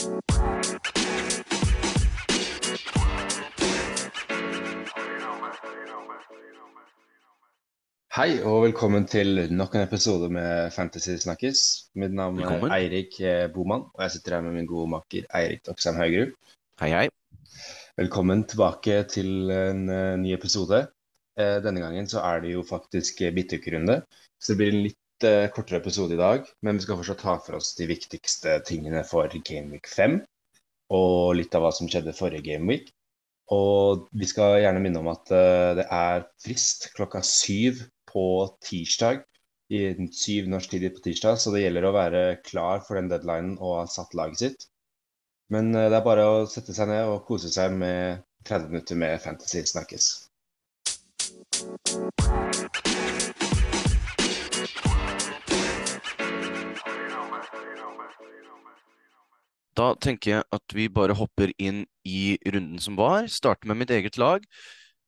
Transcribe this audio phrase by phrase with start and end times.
[0.00, 0.06] Hei
[8.40, 11.60] og velkommen til nok en episode med Fantasy Snakkes.
[12.00, 15.66] Mitt navn er Eirik eh, Boman, og jeg sitter her med min gode makker Eirik
[15.68, 16.32] Doksheim Haugerud.
[16.80, 17.04] Hei, hei.
[18.00, 20.86] Velkommen tilbake til en eh, ny episode.
[21.36, 24.00] Eh, denne gangen så er det jo faktisk bytteukerunde,
[24.40, 26.46] så det blir en litt eh, kortere episode i dag.
[26.64, 30.20] Men vi skal fortsatt ta for oss de viktigste tingene for Gameweek 5,
[30.96, 32.90] og litt av hva som skjedde forrige Gameweek.
[33.54, 38.24] Og vi skal gjerne minne om at eh, det er frist klokka syv på
[38.62, 39.24] tirsdag.
[39.70, 43.54] I syv norsk tid på tirsdag, så det gjelder å være klar for den deadlinen
[43.60, 44.66] og ha satt laget sitt.
[45.50, 48.98] Men eh, det er bare å sette seg ned og kose seg med 30 minutter
[49.02, 50.12] med Fantasy snakkes.
[59.80, 63.24] Da tenker jeg at vi bare hopper inn i runden som var.
[63.32, 64.44] Starter med mitt eget lag.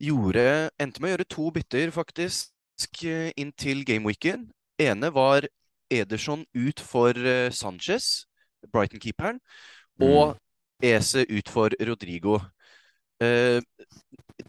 [0.01, 4.47] Gjorde, endte med å gjøre to bytter, faktisk, eh, inn til gameweeken.
[4.81, 5.47] Ene var
[5.93, 8.25] Ederson ut for eh, Sanchez,
[8.73, 9.43] Brighton-keeperen,
[10.01, 10.39] og
[10.83, 12.41] Ese ut for Rodrigo.
[13.21, 13.61] Eh,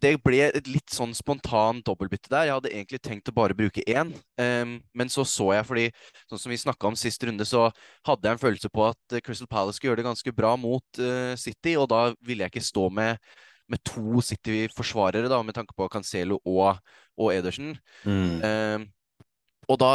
[0.02, 2.48] det ble et litt sånn spontan dobbeltbytte der.
[2.48, 5.86] Jeg hadde egentlig tenkt å bare bruke én, um, men så så jeg, fordi
[6.30, 7.68] sånn som vi snakka om sist runde, så
[8.06, 11.00] hadde jeg en følelse på at eh, Crystal Palace skulle gjøre det ganske bra mot
[11.02, 13.22] uh, City, og da ville jeg ikke stå med,
[13.70, 16.78] med to City-forsvarere, da, med tanke på Cancelo og,
[17.20, 17.74] og Ederson.
[18.04, 18.38] Mm.
[18.44, 18.88] Um,
[19.70, 19.92] og da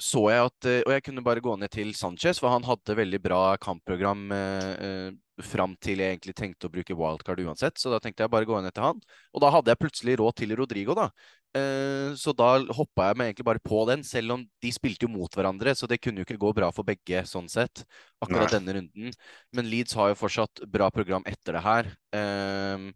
[0.00, 2.96] så jeg at eh, Og jeg kunne bare gå ned til Sanchez, for han hadde
[2.96, 5.10] veldig bra kampprogram uh,
[5.46, 7.78] fram til jeg egentlig tenkte å bruke wildcard uansett.
[7.80, 9.00] Så da tenkte jeg bare gå inn etter han.
[9.34, 11.08] Og da hadde jeg plutselig råd til Rodrigo, da.
[11.56, 15.10] Eh, så da hoppa jeg meg egentlig bare på den, selv om de spilte jo
[15.10, 17.82] mot hverandre, så det kunne jo ikke gå bra for begge sånn sett,
[18.22, 18.52] akkurat Nei.
[18.54, 19.16] denne runden.
[19.56, 21.90] Men Leeds har jo fortsatt bra program etter det her.
[22.14, 22.90] Em,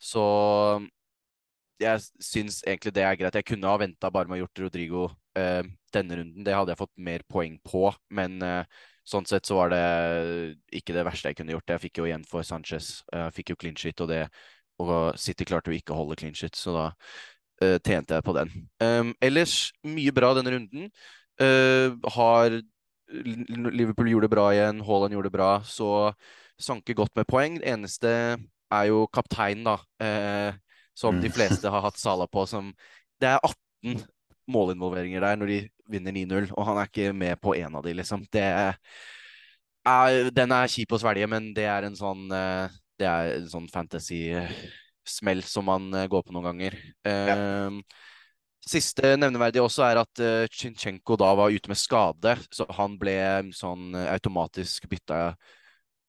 [0.00, 0.24] så
[1.82, 3.36] jeg syns egentlig det er greit.
[3.36, 5.04] Jeg kunne ha venta bare med å gjort Rodrigo
[5.38, 5.62] eh,
[5.92, 6.46] denne runden.
[6.46, 9.82] Det hadde jeg fått mer poeng på, men eh, sånn sett så var det
[10.78, 11.74] ikke det verste jeg kunne gjort.
[11.74, 13.02] Jeg fikk jo igjen for Sanchez.
[13.12, 14.26] Jeg fikk jo clean shit, og det
[14.82, 16.84] og City klarte jo ikke å holde clean shit, så da
[17.62, 18.50] uh, tjente jeg på den.
[18.82, 20.88] Um, ellers mye bra denne runden.
[21.38, 22.56] Uh, har
[23.12, 26.12] Liverpool gjorde det bra igjen, Haaland gjorde det bra, så
[26.62, 27.58] sanker godt med poeng.
[27.60, 28.12] Det eneste
[28.72, 29.76] er jo kapteinen, da.
[30.00, 30.54] Eh,
[30.96, 31.32] som de Mm.
[31.32, 32.72] fleste har hatt Sala på, som
[33.20, 34.04] Det er 18
[34.50, 35.58] målinvolveringer der når de
[35.92, 38.24] vinner 9-0, og han er ikke med på én av de, liksom.
[38.32, 38.78] Det er,
[40.34, 43.68] Den er kjip å svelge, men det er en sånn eh, Det er en sånn
[43.72, 46.78] fantasy-smell som man eh, går på noen ganger.
[47.06, 47.70] Ja.
[48.62, 50.20] Siste nevneverdige også er at
[50.54, 53.16] Chinchenko da var ute med skade, så han ble
[53.56, 55.18] sånn eh, automatisk bytta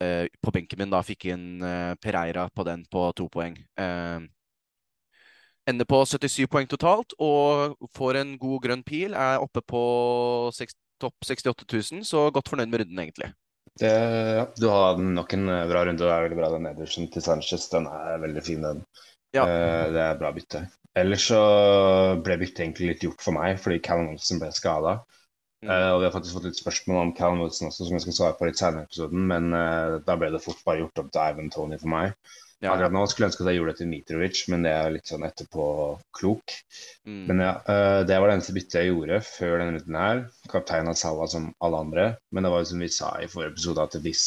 [0.04, 0.94] eh, på benken min.
[0.94, 3.58] Da fikk inn eh, Pereira på den på to poeng.
[5.66, 9.14] Eh, ender på 77 poeng totalt og får en god grønn pil.
[9.14, 9.84] Er oppe på
[10.54, 13.34] seks- topp 68 000, så godt fornøyd med runden, egentlig.
[13.80, 16.04] Det, ja, du har nok en eh, bra runde.
[16.04, 17.70] Det er veldig bra den nedersen til Sanchez.
[17.72, 18.86] Den er veldig fin, den.
[19.34, 19.48] Ja.
[19.48, 20.68] Eh, det er bra bytte.
[20.96, 21.42] Ellers så
[22.22, 25.02] ble byttet egentlig litt gjort for meg, fordi Callum Wilson ble skada.
[25.64, 25.70] Mm.
[25.72, 28.36] og vi har faktisk fått litt spørsmål om Callum Wilson også, som jeg skal svare
[28.36, 31.32] på litt senere i episoden, men eh, da ble det fort bare gjort opp til
[31.32, 32.34] Ivan Tony for meg.
[32.64, 34.94] Ja, Akkurat nå skulle jeg ønske at jeg gjorde det til Mitrovic, men det er
[34.94, 36.54] litt sånn etterpåklok.
[37.04, 37.24] mm.
[37.28, 40.22] Men ja, eh, det var det eneste byttet jeg gjorde før denne runden her.
[40.54, 42.06] Kaptein av Salah som alle andre.
[42.32, 44.24] Men det var jo som vi sa i forrige episode, at hvis,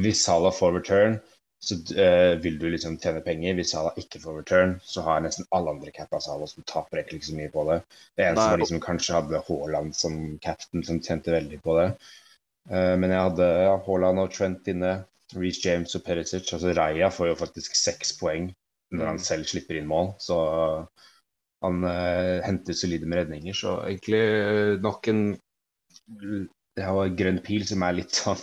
[0.00, 1.20] hvis Salah får return,
[1.62, 3.54] så uh, vil du liksom tjene penger.
[3.60, 7.20] Hvis Salah ikke får return, så har nesten alle andre cappa Salah, som taper ikke
[7.22, 7.78] så mye på det.
[8.16, 11.88] Det eneste Nei, var liksom kanskje hadde Haaland som captain, som tjente veldig på det.
[12.72, 14.96] Uh, men jeg hadde ja, Haaland og Trent inne.
[15.36, 16.50] Reece James og Perisic.
[16.52, 18.50] Altså Raja får jo faktisk seks poeng
[18.92, 19.24] når han Mm.
[19.24, 20.12] selv slipper inn mål.
[20.20, 20.36] Så
[21.62, 23.54] han eh, henter solide med redninger.
[23.56, 25.22] Så egentlig eh, nok en
[26.76, 28.40] Det har grønn pil som er litt sånn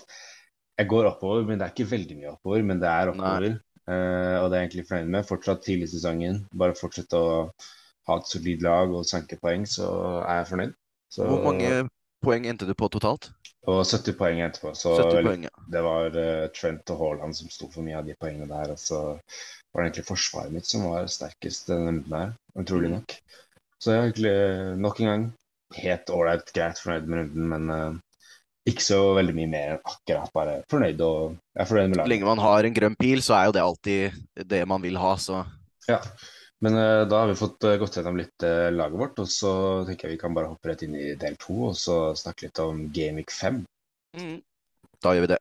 [0.80, 2.64] Jeg går oppover, men det er ikke veldig mye oppover.
[2.64, 3.50] Men det er oppover.
[3.90, 5.26] Eh, og det er jeg egentlig fornøyd med.
[5.28, 6.44] Fortsatt tidlig i sesongen.
[6.56, 7.50] Bare fortsette å
[8.08, 9.90] ha et solid lag og sanke poeng, så
[10.24, 10.74] er jeg fornøyd.
[11.12, 11.90] Så, Hvor mange
[12.24, 13.32] poeng endte du på totalt?
[13.68, 14.72] Og 70 poeng etterpå.
[14.78, 15.64] Så 70 poeng, ja.
[15.68, 18.72] det var uh, Trent og Haaland som sto for mye av de poengene der.
[18.72, 19.02] Og så
[19.74, 22.96] var det egentlig forsvaret mitt som var sterkest denne runden her, utrolig Mm.
[23.00, 23.18] nok.
[23.80, 25.26] Så jeg er egentlig eh, nok en gang
[25.78, 28.00] helt ålreit, greit fornøyd med runden, men uh,
[28.68, 32.10] ikke så veldig mye mer enn akkurat bare fornøyd og jeg er fornøyd med Så
[32.12, 35.14] lenge man har en grønn pil, så er jo det alltid det man vil ha,
[35.22, 35.44] så
[35.90, 36.00] Ja.
[36.62, 39.52] Men eh, da har vi fått eh, gått gjennom litt eh, laget vårt, og så
[39.88, 42.60] tenker jeg vi kan bare hoppe rett inn i del to og så snakke litt
[42.64, 43.64] om Gamic 5.
[44.20, 44.38] mm.
[45.00, 45.40] Da gjør vi det.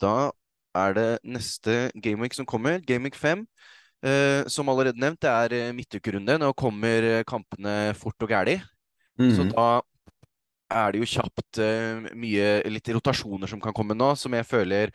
[0.00, 0.30] Da
[0.74, 3.44] er det neste Gameweek som kommer, Gameweek 5.
[4.04, 6.36] Eh, som allerede nevnt, det er eh, midtukerunde.
[6.42, 8.58] Nå kommer kampene fort og gæli.
[9.18, 9.52] Så Mhm.
[9.54, 9.80] da
[10.72, 14.92] er det jo kjapt eh, mye litt rotasjoner som kan komme nå, som jeg føler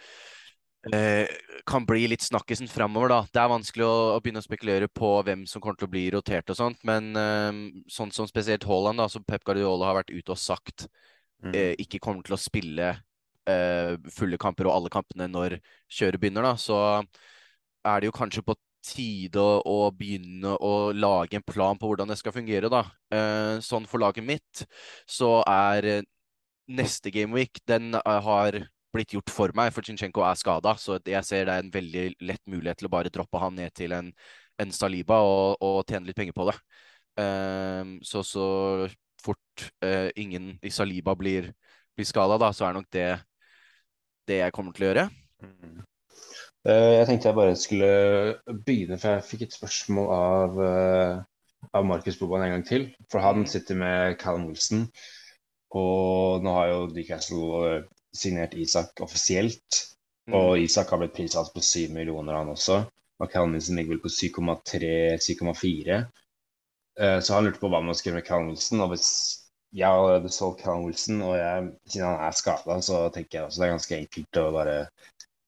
[0.93, 1.27] eh,
[1.67, 3.19] kan bli litt snakkisen framover, da.
[3.33, 6.05] Det er vanskelig å, å begynne å spekulere på hvem som kommer til å bli
[6.15, 7.61] rotert og sånt, men eh,
[7.91, 10.87] sånn som spesielt Haaland, da, som Pep Guardiola har vært ute og sagt
[11.39, 11.53] Mhm.
[11.55, 12.89] eh, ikke kommer til å spille
[13.47, 15.53] eh, fulle kamper og alle kampene når
[15.87, 16.79] kjøret begynner, da, så
[17.87, 18.55] er det jo kanskje på
[18.85, 22.83] tide å, begynne å lage en plan på hvordan det skal fungere, da.
[23.13, 24.63] Eh, sånn for laget mitt
[25.09, 26.07] så er eh,
[26.69, 28.59] neste gameweek Den eh, har
[28.93, 32.05] blitt gjort for meg, for Zinchenko er skada, så jeg ser det er en veldig
[32.25, 34.09] lett mulighet til å bare droppe han ned til en,
[34.59, 36.55] en Saliba og, og tjene litt penger på det.
[38.07, 38.45] Så så
[39.21, 39.65] fort
[40.17, 41.51] ingen i Saliba blir,
[41.93, 43.09] blir skada, da, så er nok det
[44.29, 45.05] det jeg kommer til å gjøre.
[46.69, 47.91] Eh, Jeg tenkte jeg bare skulle
[48.65, 51.21] begynne, for jeg fikk et spørsmål av, eh,
[51.73, 52.89] av Markus Boban en gang til.
[53.11, 54.83] For han sitter med Callum Wilson,
[55.81, 57.83] og nå har jo Newcastle eh,
[58.13, 59.81] signert Isak offisielt.
[60.29, 60.35] Mm.
[60.37, 62.83] Og Isak har blitt prissatt på 7 millioner, han også.
[63.19, 65.99] Og Callum Wilson ligger vel på 7,3-7,4.
[66.99, 68.81] Eh, Så han lurte på hva man skulle gjøre med Callum Wilson.
[68.85, 69.09] Og hvis
[69.73, 73.61] jeg allerede solgt Callum Wilson, og jeg, siden han er skada, så tenker jeg også
[73.61, 74.77] det er ganske enkelt å bare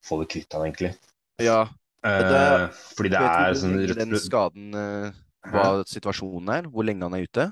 [0.05, 0.95] få det kvitt han, egentlig.
[1.41, 1.61] Ja,
[2.03, 5.11] Eh, det- fordi det er sånn den skaden eh,
[5.51, 6.63] Hva situasjonen er?
[6.69, 7.45] Hvor lenge han er ute?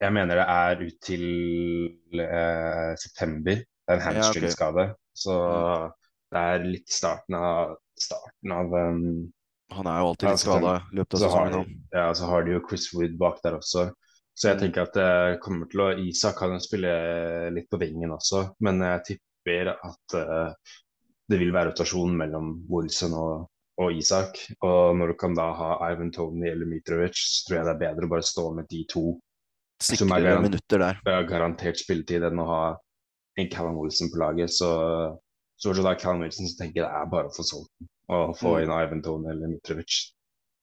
[0.00, 3.62] Jeg mener det er ut til eh, september.
[3.64, 4.92] Det er en Ja, okay.
[5.16, 5.32] Så
[6.32, 9.32] det er litt starten av starten av um,
[9.72, 11.70] Han er jo alltid litt skada i løpet av sesongen.
[11.94, 13.90] ja, så har de jo Chris Wood bak der også.
[14.36, 14.60] Så jeg Mm.
[14.60, 18.80] tenker at det kommer til å Isak kan jo spille litt på vingen også, men
[18.80, 20.52] jeg tipper at eh,
[21.28, 23.46] det vil være rotasjon mellom Wilson og,
[23.82, 24.38] og Isak.
[24.62, 27.80] Og når du kan da ha Ivan Tony eller Mitrovic, så tror jeg det er
[27.82, 29.04] bedre å bare stå med de to
[29.82, 31.00] som er Sikrere garant- minutter der.
[31.04, 32.60] har garantert spilletid enn å ha
[33.36, 34.50] en Callum Wilson på laget.
[34.54, 34.70] Så
[35.58, 38.36] så da Callum Wilson, så tenker jeg det er bare å få solgt den og
[38.38, 38.62] få Mm.
[38.62, 40.12] inn Ivan Tony eller Mitrovic.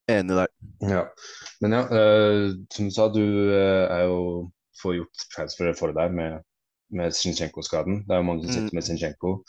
[0.07, 0.48] Enig der.
[0.81, 1.04] Ja,
[1.62, 3.21] men ja, uh, som du sa, du
[3.51, 4.51] uh, er jo
[4.81, 6.42] får gjort transfer for deg med,
[6.92, 8.04] med Zinchenko-skaden.
[8.07, 8.56] Det er jo mange som Mm.
[8.57, 9.44] sitter med Zinchenko.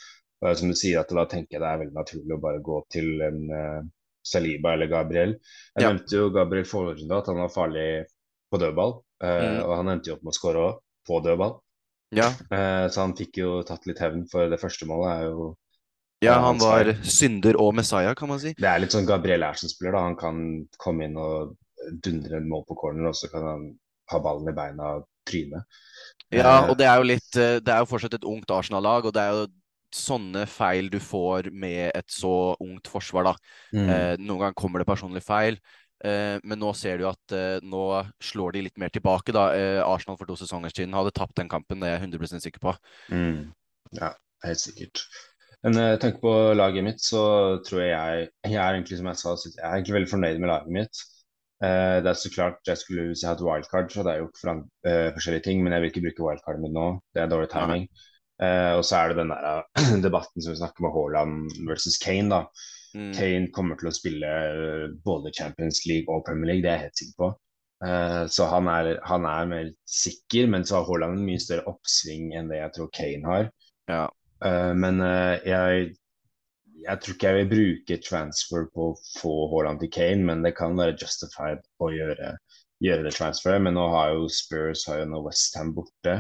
[0.45, 2.79] Og som du sier, at da tenker jeg det er veldig naturlig å bare gå
[2.93, 3.83] til en uh,
[4.25, 5.35] Saliba eller Gabriel.
[5.75, 5.91] Jeg Ja.
[5.93, 7.89] nevnte jo Gabriel forrige at han var farlig
[8.53, 9.61] på dødball, Uh, Mm.
[9.65, 11.53] og han endte jo opp med å skåre òg, på dødball.
[12.13, 15.57] Ja, Uh, så han fikk jo tatt litt hevn, for det første målet er jo
[16.23, 18.55] ja han var synder og Messiah, kan man si.
[18.57, 19.93] Det er litt sånn Gabriel Ersen-spiller.
[19.93, 19.99] da.
[20.07, 20.39] Han kan
[20.79, 21.57] komme inn og
[22.01, 23.67] dundre en mål på corner, og så kan han
[24.11, 25.65] ha ballen i beina og tryne.
[26.33, 29.21] Ja, og det er jo litt Det er jo fortsatt et ungt Arsenal-lag, og det
[29.23, 29.47] er jo
[29.95, 33.35] sånne feil du får med et så ungt forsvar, da.
[33.75, 33.89] mm.
[33.89, 35.59] Eh, noen ganger kommer det personlig feil,
[36.05, 37.85] eh, men nå ser du at eh, nå
[38.23, 39.51] slår de litt mer tilbake, da.
[39.57, 42.65] Eh, Arsenal for to sesonger siden hadde tapt den kampen, det er jeg 100 sikker
[42.65, 42.75] på.
[43.15, 43.55] Mm.
[44.01, 44.13] Ja,
[44.47, 45.07] helt sikkert.
[45.65, 47.25] Men jeg tenker på laget mitt, så
[47.65, 50.51] tror jeg jeg Jeg er egentlig, som jeg sa, jeg er egentlig veldig fornøyd med
[50.51, 51.05] laget mitt.
[51.65, 54.67] Eh, det er så klart jeg skulle Hvis jeg hadde wildcard, så hadde jeg gjort
[54.91, 56.89] eh, forskjellige ting, men jeg vil ikke bruke wildcardet mitt nå.
[57.15, 57.87] Det er dårlig timing.
[58.43, 61.99] Eh, og så er det den der uh, debatten som vi snakker med Haaland versus
[62.03, 62.43] Kane, da.
[62.95, 63.11] Mm.
[63.15, 66.89] Kane kommer til å spille eh, både Champions League og Premier League, det er jeg
[66.89, 67.31] helt sikker på.
[67.85, 71.67] Uh, så han er, han er mer sikker, men så har Haaland en mye større
[71.71, 73.51] oppsving enn det jeg tror Kane har.
[73.91, 74.05] Ja.
[74.77, 74.99] Men
[75.47, 75.95] jeg,
[76.85, 80.53] jeg tror ikke jeg vil bruke transfer på å få Haaland til Kane, men det
[80.59, 82.35] kan være justified å gjøre,
[82.85, 83.65] gjøre det transferet.
[83.65, 86.19] Men nå har jo Spurs har jo nå Westham borte,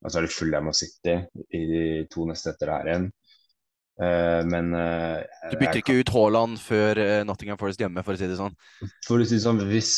[0.00, 1.16] og så er det Fulham og City
[1.56, 3.08] i de to neste etter her igjen.
[4.00, 8.16] Uh, men uh, Du bytter jeg ikke ut Haaland før uh, Nottingham Forest hjemme, for
[8.16, 8.54] å si det sånn.
[9.04, 9.90] For å si det sånn, hvis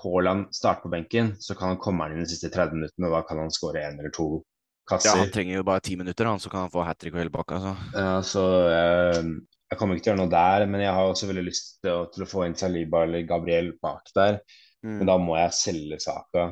[0.00, 3.14] Haaland starter på benken, så kan han komme inn i de siste 30 minuttene, og
[3.20, 4.26] da kan han skåre én eller to
[4.90, 5.12] kasser.
[5.12, 7.22] Ja, han trenger jo bare ti minutter, han, så kan han få hat trick og
[7.22, 7.62] hele bakka.
[7.62, 7.76] Så.
[7.94, 8.44] uh, så
[9.72, 11.94] jeg kommer ikke til å gjøre noe der, men jeg har også veldig lyst til
[11.94, 14.42] å, til å få inn Saliba eller Gabriel bak der.
[14.82, 14.98] Mm.
[14.98, 16.50] Men da må jeg selge Saka.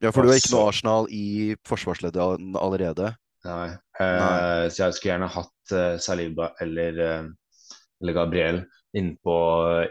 [0.00, 3.12] Ja, for du har ikke noe Arsenal i forsvarsleddet allerede.
[3.44, 3.68] Nei.
[4.00, 4.68] Eh, Nei.
[4.72, 7.66] Så jeg skulle gjerne hatt eh, Saliba eller, eh,
[8.00, 8.62] eller Gabriel
[8.96, 9.34] innpå,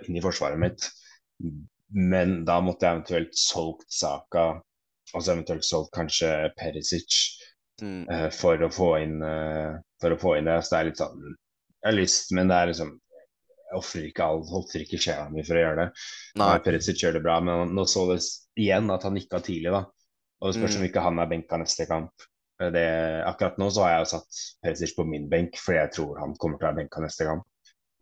[0.07, 0.89] inn i forsvaret mitt.
[1.89, 4.47] Men da måtte jeg eventuelt solgt Saka,
[5.13, 7.21] og så eventuelt solgt kanskje Perisic.
[7.79, 8.09] Mm.
[8.11, 10.57] eh, for å få inn eh, for å få inn det.
[10.63, 12.97] Så det er litt sånn Jeg har lyst, men det er liksom
[13.77, 14.25] ofrer ikke
[14.81, 16.03] ikke sjela mi for å gjøre det.
[16.41, 18.17] Nei, Perisic gjør det bra, men nå så det
[18.59, 19.83] igjen at han nikka tidlig, da.
[20.41, 20.81] Og det spørs Mm.
[20.81, 22.11] om ikke han er benka neste kamp.
[22.61, 25.91] Eh, Det, akkurat nå så har jeg jo satt Perisic på min benk, fordi jeg
[25.93, 27.43] tror han kommer til å være benka neste kamp.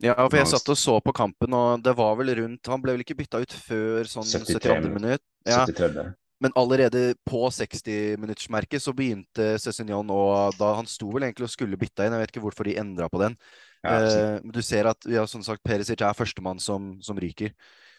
[0.01, 2.91] Ja, for jeg satt og så på kampen, og det var vel rundt Han ble
[2.93, 4.93] vel ikke bytta ut før sånn 73 72.
[4.93, 5.21] minutt?
[5.47, 6.13] Ja, 73.
[6.39, 11.77] men allerede på 60-minuttsmerket så begynte Cézignon, og da han sto vel egentlig og skulle
[11.79, 12.13] bytta inn.
[12.13, 13.37] Jeg vet ikke hvorfor de endra på den.
[13.83, 17.53] Ja, Eh, du ser at ja, sånn sagt, Perisic er førstemann som, som ryker.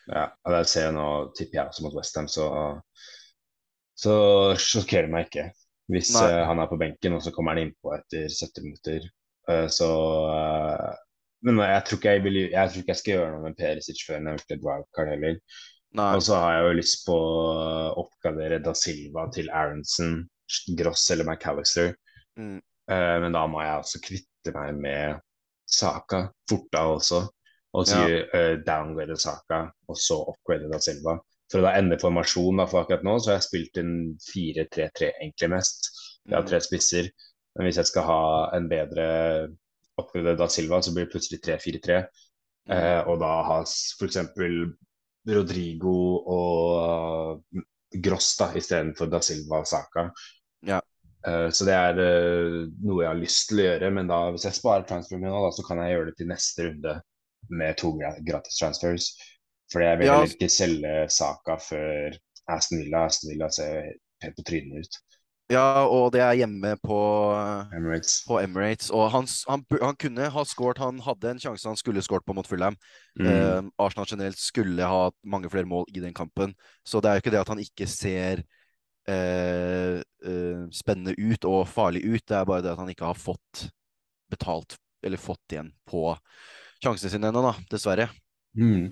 [0.08, 2.80] ja, og det ser jeg nå, tipper jeg også mot Westham, så
[3.98, 4.14] så
[4.60, 5.48] sjokkerer det meg ikke.
[5.88, 9.06] Hvis eh, han er på benken, og så kommer han innpå etter 70 minutter.
[9.48, 9.88] Uh, så
[10.28, 10.90] uh,
[11.46, 14.18] Men jeg tror, jeg, vil, jeg tror ikke jeg skal gjøre noe med Perisic før
[14.18, 15.38] en eventuelt wildcard heller.
[16.04, 17.68] Og så har jeg jo lyst på å
[18.02, 20.18] oppgradere Da Silva til Aronson,
[20.76, 21.94] Gross eller McAllister.
[22.36, 22.58] Mm.
[22.88, 25.22] Men da må jeg også kvitte meg med
[25.68, 27.22] Saka fort da også.
[27.78, 28.20] Og så Ja.
[28.34, 31.16] uh, downgrade Saka, og så upgrade Da Silva.
[31.48, 33.92] For å da ende formasjon da, for akkurat nå, så har jeg spilt en
[34.28, 35.90] 4-3-3 egentlig mest.
[36.26, 36.50] Jeg har Mm.
[36.50, 37.08] tre spisser.
[37.56, 38.22] Men hvis jeg skal ha
[38.56, 39.06] en bedre
[39.98, 42.02] oppgradert Da Silva, så blir det plutselig 3-4-3.
[42.68, 42.76] Mm.
[42.76, 44.18] Eh, og da ha f.eks.
[45.28, 45.94] Rodrigo
[46.32, 47.42] og
[48.04, 50.10] Gross da, istedenfor Da Silva og Saka.
[50.68, 50.80] Ja.
[51.26, 54.46] Eh, så det er eh, noe jeg har lyst til å gjøre, men da, hvis
[54.48, 56.94] jeg sparer transferen min nå, da, så kan jeg gjøre det til neste runde
[57.48, 59.10] med to gratis transfers.
[59.72, 62.16] For jeg vil Ja, ikke selge Saka før
[62.48, 63.04] Aston Villa.
[63.08, 63.92] Aston Villa ser
[64.24, 64.98] helt på trynet ut.
[65.52, 66.96] ja, og det er hjemme på
[67.72, 68.22] Emirates.
[68.28, 70.80] på Emirates, og han, han, han kunne ha skåret.
[70.82, 72.76] Han hadde en sjanse han skulle skåret på mot Fulham.
[73.18, 73.26] Mm.
[73.28, 76.54] Eh, Arsenal generelt skulle ha mange flere mål i den kampen.
[76.84, 78.42] Så det er jo ikke det at han ikke ser
[79.08, 83.16] eh, eh, spennende ut og farlig ut, det er bare det at han ikke har
[83.20, 83.68] fått
[84.28, 86.10] betalt, eller fått igjen på
[86.84, 88.10] sjansene sine ennå, da, dessverre.
[88.58, 88.90] Mm.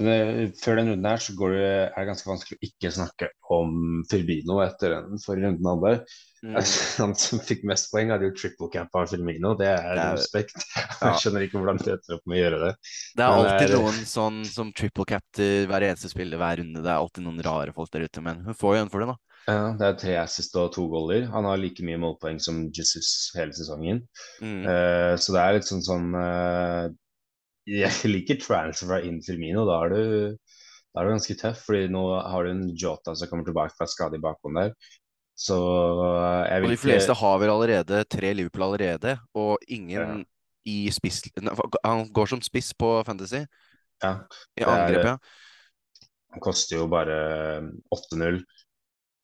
[0.00, 2.90] Men, eh, før den runden her så går det, er det ganske vanskelig å ikke
[2.96, 5.98] snakke om Firmino etter den forrige runden han var.
[6.40, 6.54] Mm.
[7.02, 9.52] Han som fikk mest poeng, hadde jo triple cap av Firmino.
[9.60, 10.56] Det er Det er- respekt.
[10.76, 10.86] ja.
[11.10, 12.70] Jeg skjønner ikke hvordan de endte opp med å gjøre det.
[13.16, 16.62] Det er Men alltid er- noen sånn som triple cap til hver eneste spiller hver
[16.62, 16.80] runde.
[16.80, 19.08] Det er alltid noen rare folk der ute, men hun får jo en for det,
[19.12, 19.16] da.
[19.48, 21.26] Ja, det er tre assist og to goaler.
[21.32, 24.02] Han har like mye målpoeng som Jesus hele sesongen.
[24.40, 24.64] Mm.
[24.64, 26.88] Uh, så det er litt sånn sånn eh,
[27.68, 29.66] Jeg liker transfer fra Firmino.
[29.68, 30.36] Da er du,
[30.94, 33.86] da er du ganske tøff, fordi nå har du en Jota som kommer tilbake fra
[33.86, 34.72] skade i bakhånd der.
[35.40, 40.24] Så eh, jeg Og de fleste har vel allerede tre Liverpool allerede, og ingen Ja.
[40.68, 41.22] i spiss
[41.84, 43.44] Han går som spiss på Fantasy,
[44.02, 44.12] Ja,
[44.56, 45.16] i Det er- angrep, ja.
[46.32, 47.60] Han koster jo bare
[47.92, 48.44] 8-0.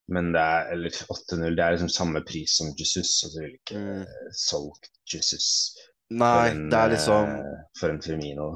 [0.08, 3.54] Men det er eller 8-0, det er liksom samme pris som Jesus, så du vil
[3.58, 4.00] ikke Mm.
[4.02, 5.76] eh, solgt Jesus
[6.10, 8.48] Nei, en, det er liksom eh, for en Firmino.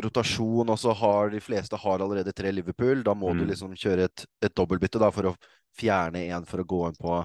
[0.00, 3.02] rotasjon, og så har de fleste har allerede tre Liverpool.
[3.04, 3.50] Da må du Mm.
[3.50, 5.34] liksom kjøre et, et dobbeltbytte da, for å
[5.76, 7.16] fjerne en for å gå inn på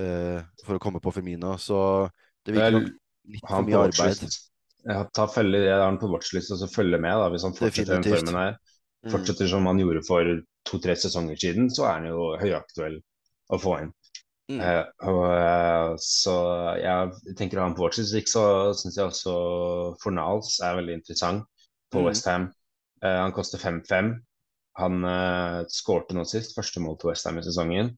[0.00, 1.56] uh, For å komme på Firmino.
[1.58, 2.08] Så
[2.44, 2.90] det virker nok
[3.32, 4.36] litt for mye arbeid.
[4.86, 7.54] Ja, ta følge, jeg har han på watchlist, og så følge med da, hvis han
[7.58, 8.52] fortsetter den formen her.
[9.02, 9.10] Mm.
[9.16, 10.30] Fortsetter som han gjorde for
[10.66, 13.00] to-tre sesonger siden, så er han jo høyaktuell
[13.50, 13.90] å få inn.
[14.46, 14.60] Mm.
[14.62, 16.34] Eh, og, uh, så
[16.78, 18.44] jeg tenker å ha han på vårt sikt så
[18.78, 19.34] syns jeg også
[20.02, 21.42] Fornals er veldig interessant
[21.90, 22.06] på Mm.
[22.06, 22.48] Westham.
[23.02, 24.12] Uh, han koster 5-5.
[24.78, 27.90] Han uh, skårte nå sist, første mål til Westham i sesongen.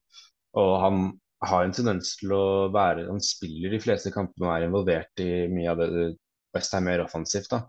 [0.57, 1.03] Og han
[1.45, 5.47] har en tendens til å være Han spiller de fleste kampene og er involvert i
[5.51, 6.07] mye av det
[6.55, 7.61] Westham mer offensivt, da.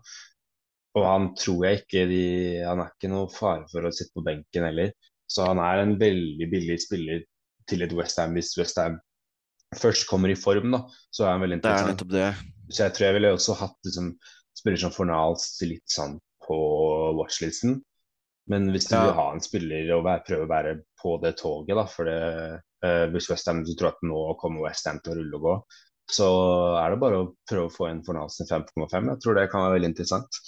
[0.97, 2.23] Og han tror jeg ikke de
[2.65, 4.91] Han er ikke noe fare for å sitte på benken heller.
[5.29, 7.21] Så han er en veldig billig spiller
[7.71, 8.99] til et Westham hvis Westham
[9.79, 10.83] først kommer i form, da.
[11.15, 11.93] Så er han veldig Det er interessant.
[11.95, 12.29] nettopp det.
[12.71, 14.09] Så jeg tror jeg ville også hatt liksom,
[14.59, 16.57] spiller som Fornals litt sånn på
[17.19, 17.79] watchlisten.
[18.51, 19.05] Men hvis du Ja.
[19.05, 22.61] vil ha en spiller og være, prøve å være på det toget, da, for det,
[22.83, 25.55] eh, hvis Westham, tror at nå kommer Westham til å rulle og gå,
[26.11, 26.27] så
[26.83, 29.07] er det bare å prøve å få en Fornals til 5,5.
[29.13, 30.41] Jeg tror det kan være veldig interessant.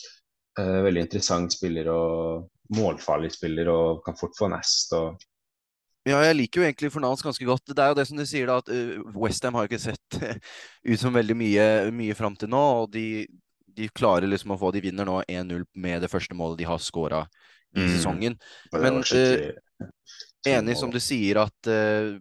[0.60, 4.92] Eh, veldig interessant spiller og målfarlig spiller og kan fort få en ast.
[4.94, 5.16] Og,
[6.04, 7.70] Ja, jeg liker jo egentlig Fornals ganske godt.
[7.72, 11.00] Det er jo det som du sier, da, at uh, Westham har ikke sett ut
[11.00, 12.64] som veldig mye, mye fram til nå.
[12.84, 13.24] Og de,
[13.72, 16.82] de klarer liksom å få De vinner nå 1-0 med det første målet de har
[16.84, 17.24] skåra
[17.74, 17.88] i Mm.
[17.90, 18.36] sesongen.
[18.70, 19.56] Men, skikkelig
[20.46, 22.20] Enig som du sier at uh,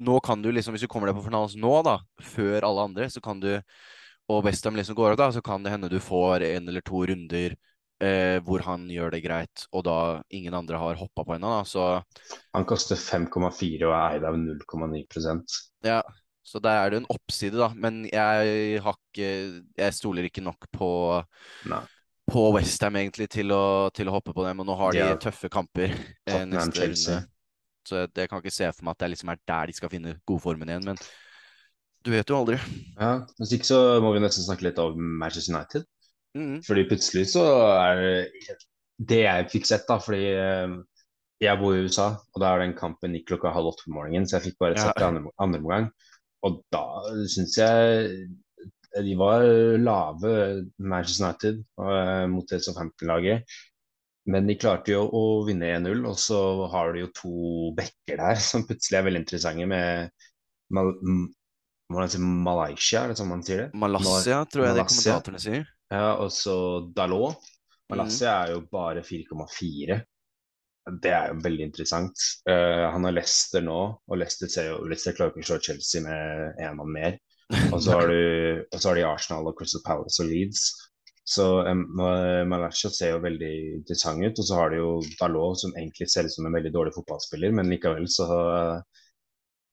[0.00, 3.10] nå kan du liksom, hvis du kommer deg på Fornals nå, da, før alle andre,
[3.12, 3.50] så kan du
[4.30, 7.02] Og Westham liksom går av, da, så kan det hende du får en eller to
[7.10, 7.56] runder
[8.00, 9.96] eh, hvor han gjør det greit, og da
[10.34, 11.62] ingen andre har hoppa på ennå, da.
[11.68, 11.84] Så
[12.56, 16.00] Han koster 5,4 og er eid av 0,9% Ja,
[16.42, 17.70] så der er det en oppside, da.
[17.76, 19.30] Men jeg har ikke
[19.78, 20.90] Jeg stoler ikke nok på,
[21.70, 21.82] Nei.
[22.30, 25.16] på Westham egentlig til å, til å hoppe på dem, og nå har de Ja.
[25.20, 25.92] tøffe kamper
[26.26, 27.20] eh, neste runde.
[27.88, 29.90] Så jeg, jeg kan ikke se for meg at det liksom er der de skal
[29.92, 30.98] finne godformen igjen, men
[32.04, 32.56] du vet jo aldri.
[32.96, 35.84] Ja, Hvis ikke så må vi nesten snakke litt om Manchester United.
[36.38, 36.60] Mm.
[36.66, 37.44] Fordi plutselig så
[37.74, 38.58] er det
[39.10, 40.74] det jeg fikk sett, da, fordi eh,
[41.40, 44.28] jeg bor i USA, og da er den kampen gikk klokka halv åtte på morgenen,
[44.28, 44.92] så jeg fikk bare Ja.
[44.96, 45.88] det andre, andre omgang.
[46.44, 46.84] Og da
[47.28, 48.28] syns jeg
[48.90, 49.44] de var
[49.78, 50.30] lave,
[50.78, 53.44] Manchester United, eh, mot det Southampton-laget.
[54.26, 56.40] Men de klarte jo å vinne 1-0, og så
[56.72, 57.34] har de jo to
[57.78, 60.10] backer der som plutselig er veldig interessante, med
[60.70, 60.92] Mal
[61.90, 63.68] Malaysia, er det sånn man sier det?
[63.74, 64.90] Malaysia, tror jeg det Malaysia.
[64.92, 65.64] kommentatorene sier.
[65.90, 66.56] Ja, og så
[66.96, 67.50] Dalot.
[67.90, 68.06] Mm.
[68.06, 69.98] Er jo bare 4,4.
[71.02, 72.22] Det er jo veldig interessant.
[72.48, 76.04] Uh, han har Leicester nå, og Leicester, ser jo, Leicester klarer ikke å slå Chelsea
[76.04, 77.18] med en mann mer.
[77.74, 80.68] Og så har, du, og så har de Arsenal og Crystal Palace og Leeds.
[81.26, 81.80] Så um,
[82.46, 84.38] Malassia ser jo veldig interessant ut.
[84.38, 87.50] Og så har de jo Dalot, som egentlig ser ut som en veldig dårlig fotballspiller,
[87.58, 88.28] men likevel så,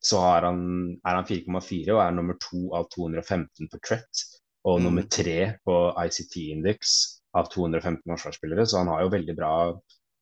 [0.10, 0.66] så har han,
[1.06, 4.26] er han 4,4 og er nummer to av 215 på Trett.
[4.66, 4.84] Og Mm.
[4.84, 9.80] nummer tre på ICT-indeks av 215 forsvarsspillere, så han har jo veldig bra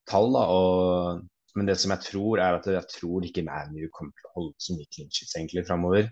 [0.07, 0.33] tall.
[0.33, 1.23] da, og,
[1.55, 4.55] Men det som jeg tror, er at jeg tror ikke ManU kommer til å holde
[4.59, 6.09] så mye clinches egentlig framover.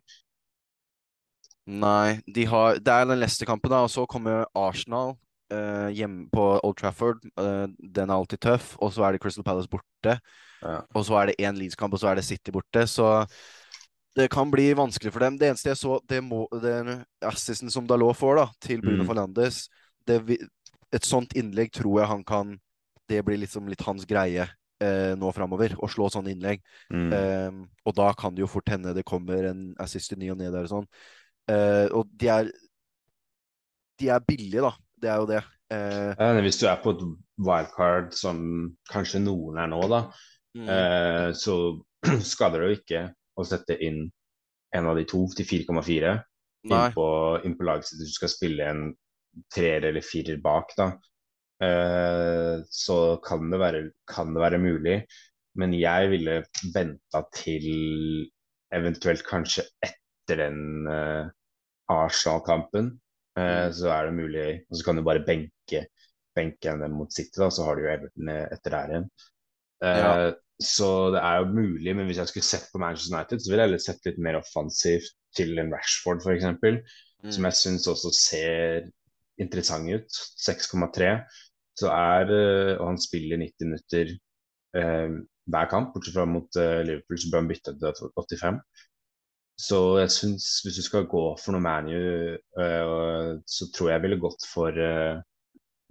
[1.67, 5.17] Nei, de har, det er den Leicester-kampen, da, og så kommer Arsenal
[5.51, 7.19] eh, hjemme på Old Trafford.
[7.39, 8.73] Eh, den er alltid tøff.
[8.79, 10.17] Og så er det Crystal Palace borte.
[10.63, 10.79] Ja.
[10.95, 12.87] Og så er det én Leeds-kamp, og så er det City borte.
[12.87, 13.25] Så
[14.15, 15.37] det kan bli vanskelig for dem.
[15.41, 19.09] Det eneste jeg så, det må, den assisten som Dalot får da, til Bruno Mm.
[19.09, 19.67] Fernandes
[20.07, 20.19] det,
[20.93, 22.59] Et sånt innlegg tror jeg han kan
[23.09, 24.45] Det blir liksom litt hans greie
[24.83, 26.61] eh, nå framover, å slå sånne innlegg.
[26.93, 27.09] Mm.
[27.13, 30.39] Eh, og da kan det jo fort hende det kommer en assist i ny og
[30.39, 30.87] ne der og sånn.
[31.51, 32.51] Eh, og de er
[33.99, 34.71] De er billige, da.
[34.97, 35.41] Det er jo det.
[35.73, 37.03] Eh, Hvis du er på et
[37.43, 38.39] wildcard som
[38.91, 40.01] kanskje noen er nå, da,
[40.57, 41.57] mm, eh, så
[42.33, 43.03] skader det jo ikke
[43.37, 44.05] å sette inn
[44.73, 46.13] en av de to til 4,4
[46.69, 46.85] nei.
[46.87, 47.07] inn på,
[47.43, 48.85] på laget sitt hvis du skal spille en
[49.53, 50.91] treer eller firer bak, da.
[51.63, 54.97] Eh, så kan det være, kan det være mulig.
[55.59, 56.39] Men jeg ville
[56.73, 57.67] venta til
[58.73, 61.27] eventuelt kanskje etter den uh,
[61.93, 62.95] Arsenal-kampen.
[63.33, 63.73] Mm.
[63.73, 64.47] så er det mulig.
[64.69, 65.79] Og så kan du bare benke,
[66.37, 69.07] benke en mot City, da, så har du jo Everton etter der igjen.
[69.81, 70.11] Ja.
[70.61, 73.63] Så det er jo mulig, men hvis jeg skulle sett på Manchester United, så ville
[73.63, 76.45] jeg heller sett litt mer offensivt til en Rashford, f.eks.
[77.23, 77.45] Som Mm.
[77.47, 78.89] jeg syns også ser
[79.39, 80.17] interessant ut.
[80.45, 81.13] 6,3.
[81.79, 84.11] Så er eh, Og han spiller 90 minutter
[84.77, 85.13] eh,
[85.49, 88.59] hver kamp, bortsett fra mot eh, Liverpool, så bør han bytte til 85.
[89.63, 91.97] Så jeg syns hvis du skal gå for noe ManU,
[92.61, 95.17] eh, så tror jeg jeg ville gått for eh,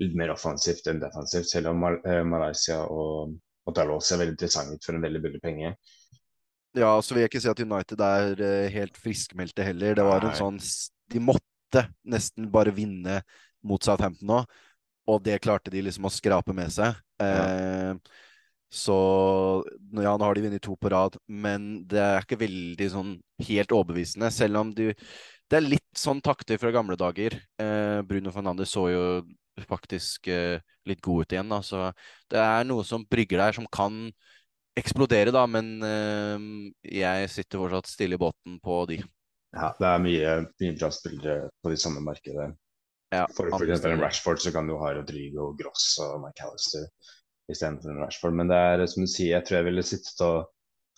[0.02, 3.34] litt mer offensivt enn defensivt, selv om Mal eh, Malaysia og,
[3.66, 5.74] og Dalot ser veldig interessant ut for en veldig billig penge.
[6.78, 9.96] Ja, så vil jeg ikke si at United er eh, helt friskmeldte heller.
[9.98, 10.60] Det var en sånn
[11.12, 13.20] De måtte nesten bare vinne
[13.62, 14.38] mot Southampton nå,
[15.08, 16.96] og det klarte de liksom å skrape med seg.
[17.22, 17.92] Eh,
[18.72, 18.96] så
[20.00, 23.12] ja, nå har de vunnet to på rad, men det er ikke veldig sånn
[23.44, 24.94] helt overbevisende, selv om de
[25.52, 27.34] Det er litt sånn takter fra gamle dager.
[27.60, 29.02] Eh, Bruno Fernandes så jo
[29.68, 31.90] faktisk eh, litt god ut igjen, da, så
[32.32, 34.06] det er noe som brygger der, som kan
[34.78, 36.46] eksplodere, da, men eh,
[37.02, 39.02] jeg sitter fortsatt stille i båten på de.
[39.52, 42.48] Ja, det er mye, mye bra spillere på de samme markedet.
[43.12, 44.00] Ja, For, for eksempel en.
[44.00, 46.86] Rashford så kan du ha Rodrigo, Gross og McAllister
[47.52, 48.38] istedenfor en Rashford.
[48.38, 50.46] Men det er som du sier, jeg tror jeg ville sittet og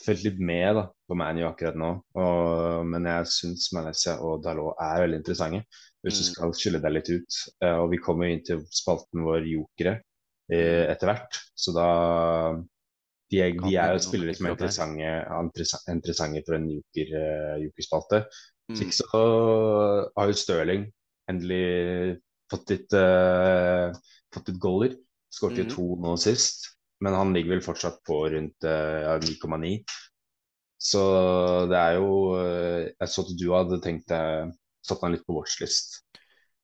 [0.04, 1.90] fulgt litt med da, på ManU akkurat nå.
[2.22, 5.64] Og, men jeg syns Malaysia og Dalot er veldig interessante
[6.04, 6.30] hvis du Mm.
[6.30, 7.38] skal skille deg litt ut.
[7.64, 9.96] Eh, og vi kommer jo inn til spalten vår jokere
[10.52, 11.88] eh, etter hvert, så da
[13.32, 18.24] de er, de er jo spillere som er interessante, interessante for en joker, eh, jokerspalte.
[18.70, 18.78] Mm.
[18.80, 19.22] ikke så
[20.16, 20.84] har jo Stirling
[21.28, 22.20] endelig
[22.52, 23.92] fått litt, uh,
[24.32, 24.94] fått litt goaler.
[25.32, 25.70] Skåret jo Mhm.
[25.74, 26.68] to nå sist,
[27.00, 29.84] men han ligger vel fortsatt på rundt uh, 9,9.
[30.78, 31.02] Så
[31.70, 34.52] det er jo uh, Jeg så at du hadde tenkt deg
[34.84, 36.02] Satt han litt på watchlist.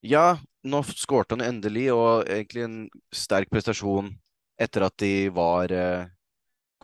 [0.04, 2.78] Ja, nå skårte han endelig, og egentlig en
[3.12, 4.12] sterk prestasjon
[4.61, 6.09] etter at de var eh,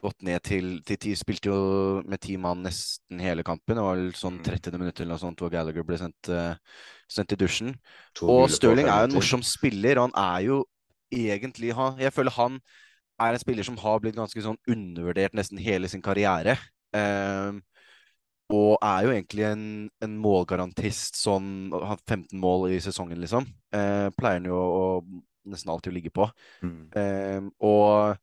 [0.01, 1.14] gått ned til, De, ti.
[1.16, 3.77] Spilte jo med ti mann nesten hele kampen.
[3.77, 4.44] Det var vel sånn Mm.
[4.49, 6.57] 30 minutt eller noe sånt hvor Gallagher ble sendt, eh,
[7.09, 7.75] sendt i dusjen.
[8.16, 10.64] To Og Stirling er jo en morsom spiller, og han er jo
[11.12, 12.61] egentlig han, Jeg føler han
[13.20, 16.59] er en spiller som har blitt ganske sånn undervurdert nesten hele sin karriere.
[16.92, 17.62] Ehm,
[18.52, 19.62] og er jo egentlig en,
[20.04, 23.46] en målgarantist, sånn Har 15 mål i sesongen, liksom.
[23.74, 24.85] Eh, pleier han jo å
[25.46, 26.26] nesten alltid å ligge på.
[26.62, 26.78] Mm.
[26.98, 28.16] Eh, og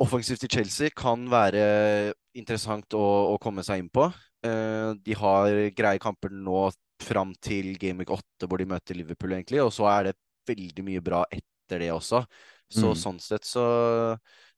[0.00, 4.06] offensivt i Chelsea kan være interessant å, å komme seg inn på.
[4.44, 9.32] Eh, de har greie kamper nå fram til Game Week 8, hvor de møter Liverpool,
[9.36, 9.60] egentlig.
[9.64, 10.16] Og så er det
[10.48, 12.24] veldig mye bra etter det også.
[12.70, 13.00] Så Mm.
[13.02, 13.62] sånn sett så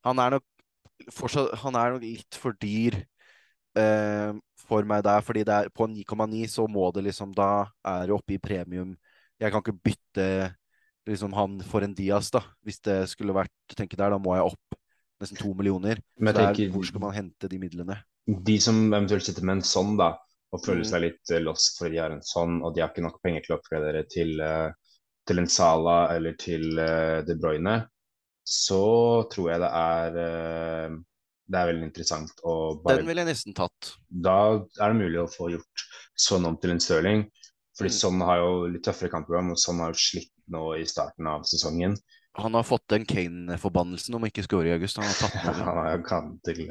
[0.04, 0.44] Han er nok
[1.10, 3.06] fortsatt Han er nok litt for dyr
[3.76, 4.32] eh,
[4.66, 8.14] for meg der, fordi det er på 9,9 så må det liksom Da er det
[8.16, 8.96] oppe i premium.
[9.40, 10.26] Jeg kan ikke bytte
[11.08, 12.40] liksom han for en Dias, da.
[12.64, 14.76] Hvis det skulle vært tenke der, da må jeg opp
[15.22, 15.98] nesten to millioner.
[16.18, 17.96] Men Så jeg det er, tenker- hvor skal man hente de midlene?
[18.26, 20.12] De som eventuelt sitter med en sånn, da,
[20.52, 20.90] og føler Mm.
[20.92, 23.42] seg litt eh, lost fordi de har en sånn, og de har ikke nok penger
[23.42, 24.70] til å oppgradere til, eh,
[25.26, 27.88] til en Sala eller til eh, De Bruyne,
[28.46, 30.96] så tror jeg det er
[31.52, 33.92] det er veldig interessant å bare Den ville jeg nesten tatt.
[34.08, 34.36] Da
[34.80, 35.86] er det mulig å få gjort
[36.18, 37.26] sånn om til en Stirling.
[37.76, 37.98] Fordi Mm.
[37.98, 41.44] sånn har jo litt tøffere kampprogram, og sånn har jo slitt nå i starten av
[41.48, 41.96] sesongen.
[42.36, 44.96] Han har fått den Kane-forbannelsen om ikke score i august.
[45.00, 45.88] Han har tatt den over.
[45.90, 46.62] Han kan til,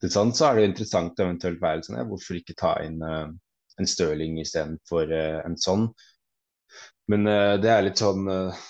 [0.00, 3.00] til sånn, så er det jo interessant eventuelt være sånn, ja, hvorfor ikke ta inn
[3.04, 3.28] uh,
[3.80, 5.88] en Stirling istedenfor uh, en sånn.
[7.12, 8.64] Men uh, det er litt sånn eh,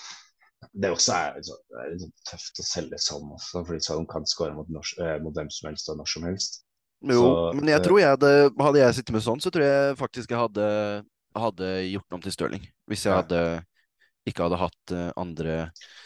[0.77, 4.27] Det også er, det er litt sånn tøft å selge sånn også, fordi sånn kan
[4.29, 4.67] skåre mot,
[5.01, 6.59] eh, mot hvem som helst og når som helst.
[7.01, 9.65] Jo, Så, men jeg eh, tror jeg hadde Hadde jeg sittet med sånn, så tror
[9.65, 10.67] jeg faktisk jeg hadde,
[11.37, 12.63] hadde gjort den om til Stirling.
[12.89, 13.41] Hvis jeg hadde
[14.27, 15.57] ikke hadde hatt eh, andre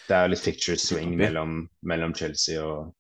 [0.08, 2.92] Det er jo litt picture swing mellom, mellom Chelsea og,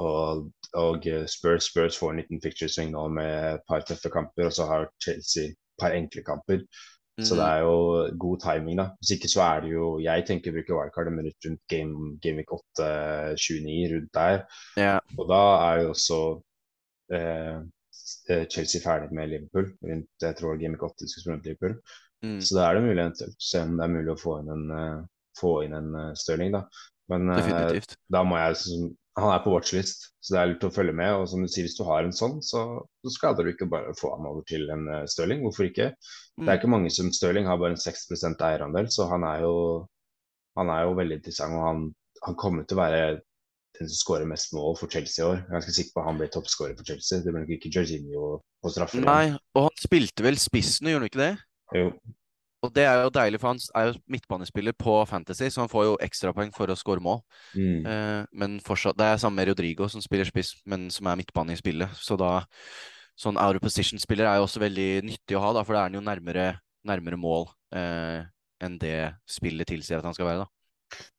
[0.00, 0.46] og,
[0.78, 1.68] og Spurs.
[1.72, 4.88] Spurs får en liten picture swing nå med et par tøffe kamper, og så har
[5.02, 6.64] Chelsea et par enkle kamper.
[7.20, 7.74] Så det Mm, er jo
[8.18, 8.86] god timing, da.
[9.00, 12.36] Hvis ikke så er det jo Jeg tenker å bruke wildcard men rundt game, game
[12.40, 14.44] week 8-29, rundt der.
[14.76, 16.20] ja, Og da er jo også
[17.12, 17.58] eh,
[18.30, 19.70] eh, Chelsea ferdig med Liverpool.
[19.84, 21.76] Rundt, jeg tror game week 8 skal spille Liverpool.
[22.22, 24.50] mm, Så da er det mulig å se om det er mulig å få inn
[24.56, 25.02] en, eh,
[25.40, 26.64] få inn en eh, Stirling, da.
[27.10, 27.80] Men eh,
[28.12, 28.56] da må jeg
[29.18, 31.10] Han er på watchlist, så det er lurt å følge med.
[31.18, 32.60] Og som du sier, hvis du har en sånn, så,
[33.02, 35.42] så skader du ikke bare å få han over til en uh, Stirling.
[35.44, 35.90] Hvorfor ikke?
[35.96, 39.42] Det er Mm, ikke mange som Stirling har bare en 6% eierandel, så han er
[39.44, 39.54] jo
[40.58, 41.56] han er jo veldig interessant.
[41.58, 41.82] Og han,
[42.26, 43.02] han kommer til å være
[43.78, 45.36] den som skårer mest mål for Chelsea i år.
[45.40, 47.20] Jeg er ganske sikker på at han blir toppskårer for Chelsea.
[47.24, 48.30] Det blir nok ikke Jorginho
[48.62, 49.04] på straffer.
[49.04, 51.30] Nei, og han spilte vel spissen, gjorde han ikke det?
[51.76, 51.86] Jo,
[52.62, 55.84] Og det er jo deilig, for han er jo midtbanespiller på Fantasy, så han får
[55.86, 57.22] jo ekstrapoeng for å score mål.
[57.56, 57.86] mm.
[57.88, 61.56] Eh, men fortsatt, det er samme med Rodrigo som spiller spiss, men som er midtbane
[61.56, 61.88] i spillet.
[61.96, 62.40] Så da
[63.20, 65.90] Sånn out of position-spiller er jo også veldig nyttig å ha, da, for da er
[65.90, 66.46] han jo nærmere,
[66.88, 68.22] nærmere mål eh,
[68.64, 70.48] enn det spillet tilsier at han skal være, da.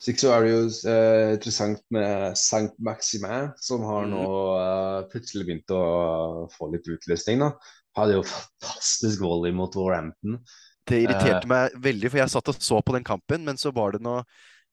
[0.09, 4.15] Ikke så er det jo eh, interessant med Saint Maximin, som har Mm.
[4.15, 4.23] nå
[4.57, 5.83] eh, plutselig begynt å
[6.51, 7.39] få litt utløsning.
[7.45, 7.51] da.
[7.97, 10.39] Hadde jo fantastisk volley mot Warhampton.
[10.87, 11.47] Det irriterte Eh.
[11.51, 14.23] meg veldig, for jeg satt og så på den kampen, men så var det noe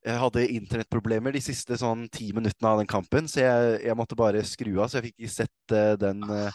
[0.06, 4.14] Jeg hadde internettproblemer de siste sånn ti minuttene av den kampen, så jeg, jeg måtte
[4.16, 6.52] bare skru av, så jeg fikk ikke sett uh, den uh,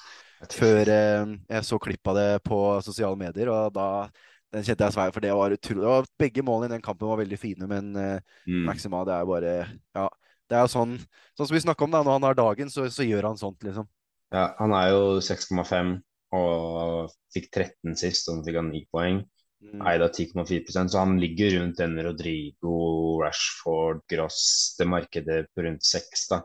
[0.50, 4.08] før uh, jeg så klipp av det på sosiale medier, og da
[4.54, 7.20] den kjente jeg svei, for det var utrolig Og Begge målene i den kampen var
[7.20, 8.64] veldig fine, men eh, Mm.
[8.70, 9.54] Maxima, det er bare
[9.98, 10.08] Ja.
[10.50, 10.96] Det er jo sånn
[11.36, 12.04] Sånn som vi snakker om, da.
[12.04, 13.88] Når han har dagen, så, så gjør han sånt, liksom.
[14.32, 15.98] Ja, han er jo 6,5
[16.34, 19.22] og fikk 13 sist, og så fikk han 9 poeng.
[19.64, 19.80] Mm.
[19.88, 22.76] Eida 10,4% så han ligger rundt den Rodrigo,
[23.22, 26.28] Rashford, Gross, det markedet på rundt 6.
[26.34, 26.42] da.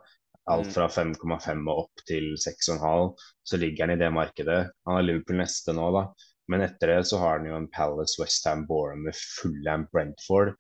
[0.49, 0.73] Alt Mm.
[0.73, 4.71] fra 5,5 og opp til 6,5, så ligger han i det markedet.
[4.87, 6.07] Han har Liverpool neste nå, da.
[6.49, 10.55] Men etter det så har han jo en Palace, Westham, Bournemouth, Fulham, Brentford.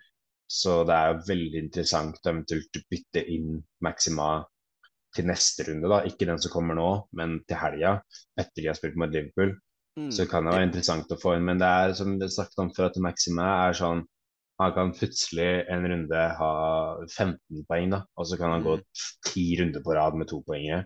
[0.51, 4.45] Så det er veldig interessant å eventuelt bytte inn Maxima
[5.17, 6.03] til neste runde, da.
[6.09, 7.97] Ikke den som kommer nå, men til helga,
[8.39, 9.55] etter de har spilt mot Liverpool.
[9.99, 10.11] Mm.
[10.15, 11.47] Så kan det være interessant å få inn.
[11.49, 14.05] Men det er som det snakket om før, at Maxime er sånn
[14.59, 16.53] Han kan plutselig en runde ha
[17.07, 18.01] 15 poeng, da.
[18.19, 18.83] Og så kan han gå Mm.
[19.29, 20.83] ti runder på rad med to poenger.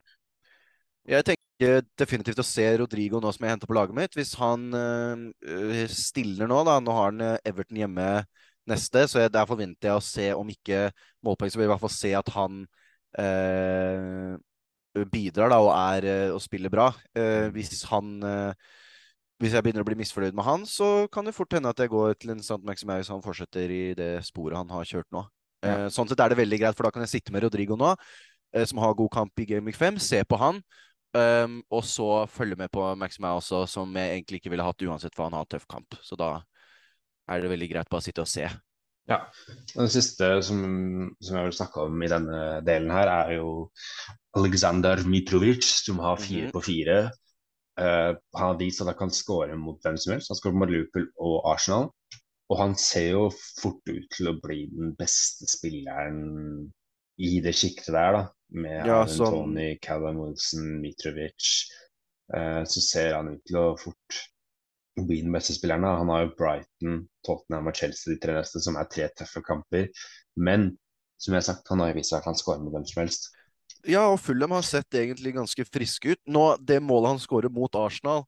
[1.08, 4.12] Jeg tenker definitivt å se Rodrigo nå som jeg henter på laget mitt.
[4.18, 8.06] Hvis han øh, stiller nå, da Nå har han øh, Everton hjemme
[8.68, 10.90] neste, så jeg, der forventer jeg å se, om ikke
[11.24, 12.66] målpoeng, så vil jeg i hvert fall se at han
[15.12, 16.90] bidrar da og er og spiller bra.
[17.16, 18.22] Eh, hvis han
[19.42, 21.90] Hvis jeg begynner å bli misfornøyd med han, så kan det fort hende at jeg
[21.90, 25.24] går til en Sant Maximau hvis han fortsetter i det sporet han har kjørt nå.
[25.62, 25.72] Ja.
[25.72, 27.90] Eh, sånn sett er det veldig greit, for da kan jeg sitte med Rodrigo nå,
[28.54, 30.62] eh, som har god kamp i Game Week 5, se på han.
[31.12, 35.12] Um, og så følge med på Maxima også, som jeg egentlig ikke ville hatt uansett,
[35.16, 35.98] for han har tøff kamp.
[36.00, 36.38] Så da
[37.28, 38.46] er det veldig greit bare å sitte og se.
[39.10, 39.18] Ja.
[39.74, 40.60] Den siste som,
[41.20, 43.70] som jeg vil snakke om i denne delen her, er jo
[44.38, 46.52] Aleksandr Mitrovic, som har fire Mhm.
[46.54, 46.98] på fire.
[47.80, 50.28] Uh, han har vist at han kan skåre mot hvem som helst.
[50.30, 51.90] Han skårer mot Liverpool og Arsenal.
[52.52, 56.70] Og han ser jo fort ut til å bli den beste spilleren
[57.18, 58.22] i det sjiktet der, da.
[58.52, 61.48] Med Ja, Ivan sånn Tony, Callum Wilson, Mitrovic.
[62.34, 64.20] Uh, så ser han ut til å fort
[64.96, 65.82] bli den beste spilleren.
[65.82, 65.96] da.
[65.96, 69.88] Han har jo Brighton, Tottenham og Chelsea de tre neste, som er tre tøffe kamper.
[70.36, 70.72] Men
[71.22, 73.30] som jeg har sagt, han har vist seg at han skårer med hvem som helst.
[73.88, 76.20] Ja, og Fulham har sett egentlig ganske friske ut.
[76.30, 78.24] Nå, Det målet han skårer mot Arsenal,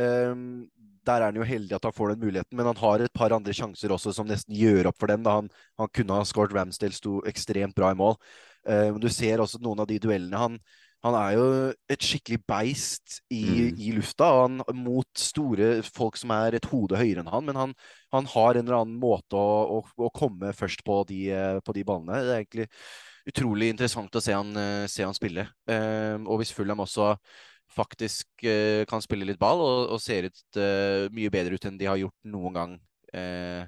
[0.00, 0.64] um,
[1.04, 3.34] der er han jo heldig at han får den muligheten, men han har et par
[3.36, 5.22] andre sjanser også som nesten gjør opp for dem.
[5.22, 8.16] da Han, han kunne ha skåret Ramsdale sto ekstremt bra i mål.
[8.64, 10.40] Um, du ser også noen av de duellene.
[10.40, 10.58] Han,
[11.04, 11.44] han er jo
[11.92, 13.74] et skikkelig beist i, Mm.
[13.76, 17.74] i lufta han, mot store folk som er et hode høyere enn han, men han,
[18.14, 21.26] han har en eller annen måte å, å, å komme først på de,
[21.64, 22.22] på de ballene.
[22.24, 22.68] Det er egentlig
[23.28, 25.44] utrolig interessant å se han, eh, se han spille.
[25.68, 27.12] Eh, og hvis Fulham også
[27.74, 31.78] faktisk eh, kan spille litt ball og, og ser ut eh, mye bedre ut enn
[31.80, 32.76] de har gjort noen gang,
[33.12, 33.64] eh,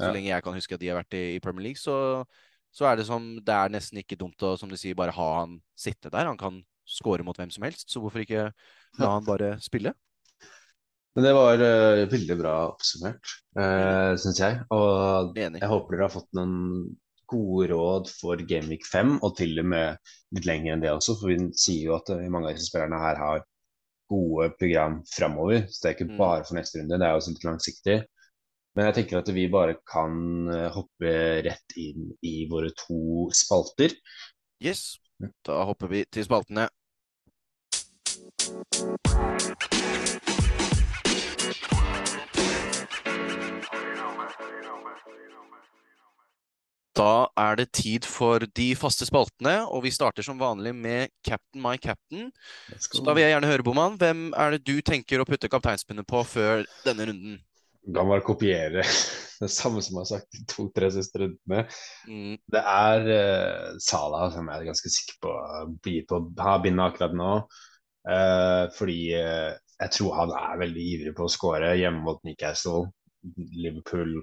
[0.00, 0.12] så Ja.
[0.14, 2.24] lenge jeg kan huske at de har vært i, i Premier League, så,
[2.72, 5.26] så er det som Det er nesten ikke dumt å som du sier, bare ha
[5.42, 6.24] han sitte der.
[6.30, 8.48] Han kan score mot hvem som helst, så hvorfor ikke
[9.00, 9.92] la han bare spille?
[11.16, 14.60] Men det var uh, veldig bra oppsummert, uh, syns jeg.
[14.74, 15.58] Og Enig.
[15.62, 16.54] jeg håper dere har fått noen
[17.30, 21.16] gode råd for Gameweek 5, og til og med litt lenger enn det også.
[21.18, 23.42] For vi sier jo at uh, mange av disse spillerne her har
[24.10, 25.66] gode program framover.
[25.70, 26.16] Så det er ikke Mm.
[26.18, 27.98] bare for neste runde, det er også litt langsiktig.
[28.78, 30.12] Men jeg tenker at vi bare kan
[30.54, 33.90] eh, hoppe rett inn i våre to spalter.
[34.62, 35.00] Yes.
[35.46, 36.68] Da hopper vi til spaltene.
[38.50, 38.56] Da
[47.38, 51.76] er det tid for de faste spaltene, og vi starter som vanlig med Captain my
[51.78, 52.32] captain.
[52.74, 56.08] Så da vil jeg gjerne høre, Boman, hvem er det du tenker å putte kapteinspinnet
[56.10, 57.38] på før denne runden?
[57.94, 58.82] La meg kopiere
[59.40, 61.68] det samme som jeg har sagt de to-tre siste rundene.
[62.10, 65.40] Mm, Det er uh, Salah som jeg er ganske sikker på
[65.86, 67.34] blir på har bindet akkurat nå.
[68.08, 72.86] Eh, fordi eh, jeg tror han er veldig ivrig på å skåre hjemme mot Newcastle.
[73.36, 74.20] Liverpool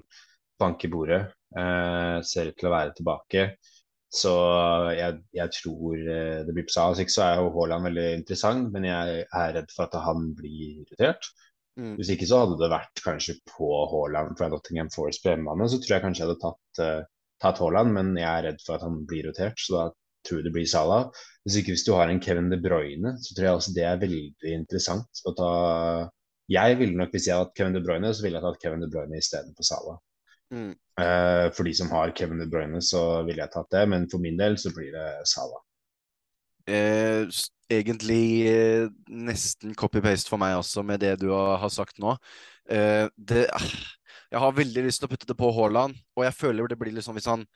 [0.58, 1.20] banker bordet.
[1.56, 3.44] eh, ser ut til å være tilbake.
[4.08, 4.30] Så
[4.96, 5.98] jeg, jeg tror
[6.48, 6.94] det blir på seg.
[6.94, 10.30] Hvis ikke så er jo Haaland veldig interessant, men jeg er redd for at han
[10.38, 11.28] blir irritert.
[11.76, 15.68] mm, Hvis ikke så hadde det vært kanskje på Haaland fra Nottingham Forest på hjemmebane,
[15.68, 17.02] så tror jeg kanskje jeg hadde tatt, uh,
[17.44, 19.84] tatt Haaland, men jeg er redd for at han blir rotert, så da
[20.26, 21.08] tror det blir Salah.
[21.44, 24.02] Hvis ikke hvis du har en Kevin De Bruyne, så tror jeg også det er
[24.02, 25.52] veldig interessant å ta
[26.48, 28.84] Jeg ville nok, hvis jeg hadde hatt Kevin De Bruyne, så ville jeg tatt Kevin
[28.84, 30.02] De Bruyne istedenfor Salah.
[30.54, 30.74] mm.
[30.98, 34.18] Uh, for de som har Kevin De Bruyne, så ville jeg tatt det, men for
[34.18, 35.62] min del så blir det Salah.
[36.68, 37.24] Eh,
[37.72, 42.16] egentlig eh, nesten copy-paste for meg også, med det du har, sagt nå.
[42.68, 43.68] Eh, det, ah,
[44.28, 46.92] jeg har veldig lyst til å putte det på Haaland, og jeg føler det blir
[46.92, 47.46] litt sånn hvis han,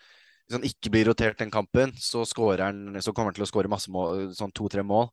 [0.52, 2.26] hvis han ikke blir rotert den kampen, så,
[2.60, 5.08] han, så kommer han til å skåre masse mål, sånn to-tre mål.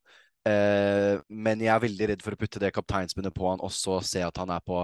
[0.47, 4.01] Eh, men jeg er veldig redd for å putte det kapteinsbundet på han, og så
[4.03, 4.81] se at han er på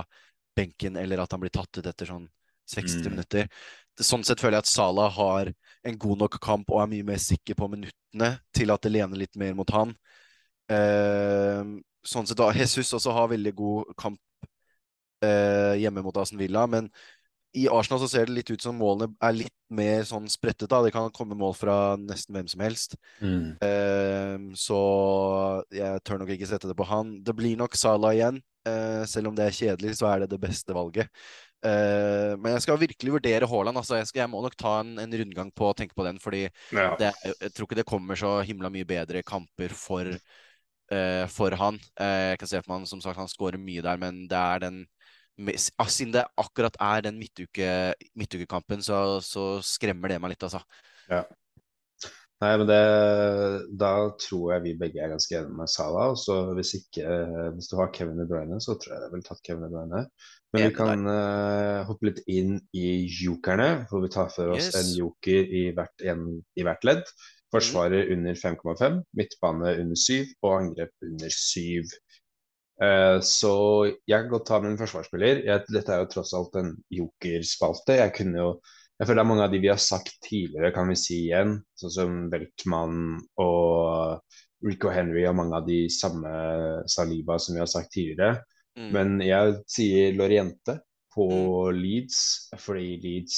[0.56, 2.30] benken, eller at han blir tatt ut etter sånn
[2.72, 3.12] 60 Mm.
[3.18, 3.50] minutter.
[4.00, 5.52] Sånn sett føler jeg at Salah har
[5.84, 9.20] en god nok kamp og er mye mer sikker på minuttene til at det lener
[9.20, 9.94] litt mer mot han.
[10.72, 11.62] Eh,
[12.06, 14.20] sånn sett da, Jesus også har veldig god kamp
[15.22, 16.90] eh, hjemme mot Aston Villa, men
[17.56, 20.68] i Arsenal så ser det litt ut som målene er litt mer sånn sprettet.
[20.72, 20.82] da.
[20.84, 22.98] Det kan komme mål fra nesten hvem som helst.
[23.64, 24.80] Eh, så
[25.74, 27.18] jeg tør nok ikke sette det på han.
[27.24, 28.42] Det blir nok Salah igjen.
[28.66, 31.06] Uh, selv om det er kjedelig, så er det det beste valget.
[31.62, 33.78] Uh, men jeg skal virkelig vurdere Haaland.
[33.78, 36.18] Altså, jeg, skal, jeg må nok ta en, en rundgang på å tenke på den,
[36.18, 36.96] fordi Ja.
[36.98, 41.78] det, jeg tror ikke det kommer så himla mye bedre kamper for, eh, for han.
[41.94, 44.42] Eh, jeg kan se for meg han som sagt han skårer mye der, men det
[44.42, 44.82] er den
[45.36, 47.70] Siden det akkurat er den midtuke,
[48.16, 50.62] midtukekampen, så, så skremmer det meg litt, altså.
[52.44, 52.80] Nei, men det,
[53.80, 56.16] da tror jeg vi begge er ganske enige med Salah.
[56.20, 57.06] Så hvis ikke,
[57.56, 60.02] hvis du har Kevin De Bruyne, så tror jeg jeg ville tatt Kevin De Bruyne.
[60.54, 64.76] Men vi kan uh, hoppe litt inn i jokerne, hvor vi tar for oss Yes.
[64.82, 66.28] en joker i hvert, en,
[66.60, 67.08] i hvert ledd.
[67.56, 71.96] Forsvarer under 5,5, midtbane under 7 og angrep under 7.
[72.84, 73.54] Eh, så
[73.88, 75.44] jeg kan godt ta med en forsvarsspiller.
[75.48, 78.00] Jeg, dette er jo tross alt en jokerspalte.
[78.02, 78.50] Jeg kunne jo
[78.96, 81.58] jeg føler det er mange av de vi har sagt tidligere, kan vi si igjen.
[81.76, 84.22] Sånn som Weltmann og
[84.64, 86.32] Rico Henry og mange av de samme
[86.88, 88.46] Saliba som vi har sagt tidligere.
[88.80, 88.90] Mm.
[88.96, 90.80] Men jeg sier Loriente
[91.16, 91.78] på Mm.
[91.80, 92.18] Leeds,
[92.60, 93.36] fordi Leeds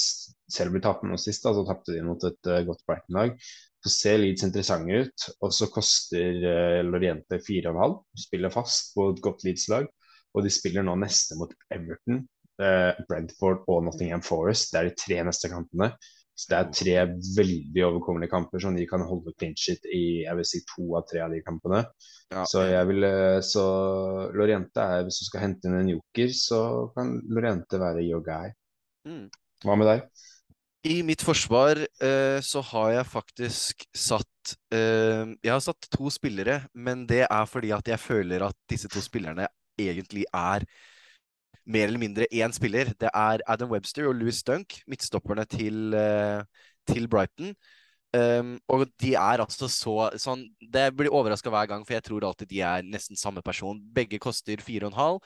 [0.50, 3.36] selv om de tapte nå sist, da, så tapte de mot et eh, godt Brighton-lag.
[3.84, 8.00] Så ser Leeds interessante ut, og så koster uh, Loriente 4,5.
[8.26, 9.86] Spiller fast på et godt Leeds-lag,
[10.34, 12.24] og de spiller nå neste mot Everton
[12.62, 14.72] eh, Brentford og Nottingham Forest.
[14.72, 15.92] Det er de tre neste kampene.
[16.38, 16.96] Så det er tre
[17.34, 21.08] veldig overkommelige kamper som de kan holde clean shit i jeg vil si, to av
[21.10, 21.82] tre av de kampene.
[22.30, 23.64] Ja, så jeg vil, eh, så
[24.38, 26.60] Loriente er, hvis du skal hente inn en joker, så
[26.94, 28.52] kan Loriente være your guy.
[29.08, 29.26] Mm.
[29.64, 30.04] Hva med deg?
[30.86, 36.60] I mitt forsvar eh, så har jeg faktisk satt eh, Jeg har satt to spillere,
[36.74, 40.62] men det er fordi at jeg føler at disse to spillerne egentlig er
[41.68, 42.92] mer eller mindre én spiller.
[42.94, 46.42] Det er Adam Webster og Louis Dunk, midtstopperne til, eh,
[46.86, 47.54] til Brighton.
[48.16, 52.24] Um, og de er altså så sånn Det blir overraska hver gang, for jeg tror
[52.24, 53.82] alltid de er nesten samme person.
[53.94, 55.18] Begge koster 4,5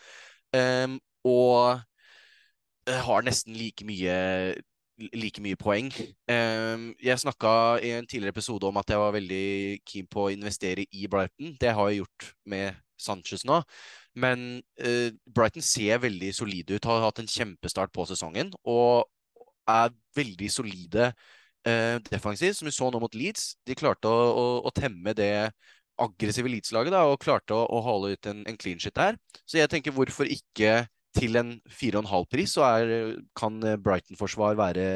[0.59, 1.79] um, og
[2.89, 4.17] eh, har nesten like mye
[5.15, 5.91] like mye poeng.
[6.31, 9.47] Um, jeg snakka i en tidligere episode om at jeg var veldig
[9.89, 11.57] keen på å investere i Brighton.
[11.61, 13.61] Det har jeg gjort med Sanchez nå.
[14.15, 19.09] Men uh, Brighton ser veldig solide ut, har hatt en kjempestart på sesongen og
[19.71, 23.55] er veldig solide uh, defensivt, som vi så nå mot Leeds.
[23.67, 25.33] De klarte å, å, å temme det
[26.03, 29.19] aggressive Leeds-laget og klarte å, å holde ut en, en clean shit der.
[29.47, 30.83] Så jeg tenker hvorfor ikke
[31.17, 34.87] til en 4,5-pris så er, kan Brighton-forsvar være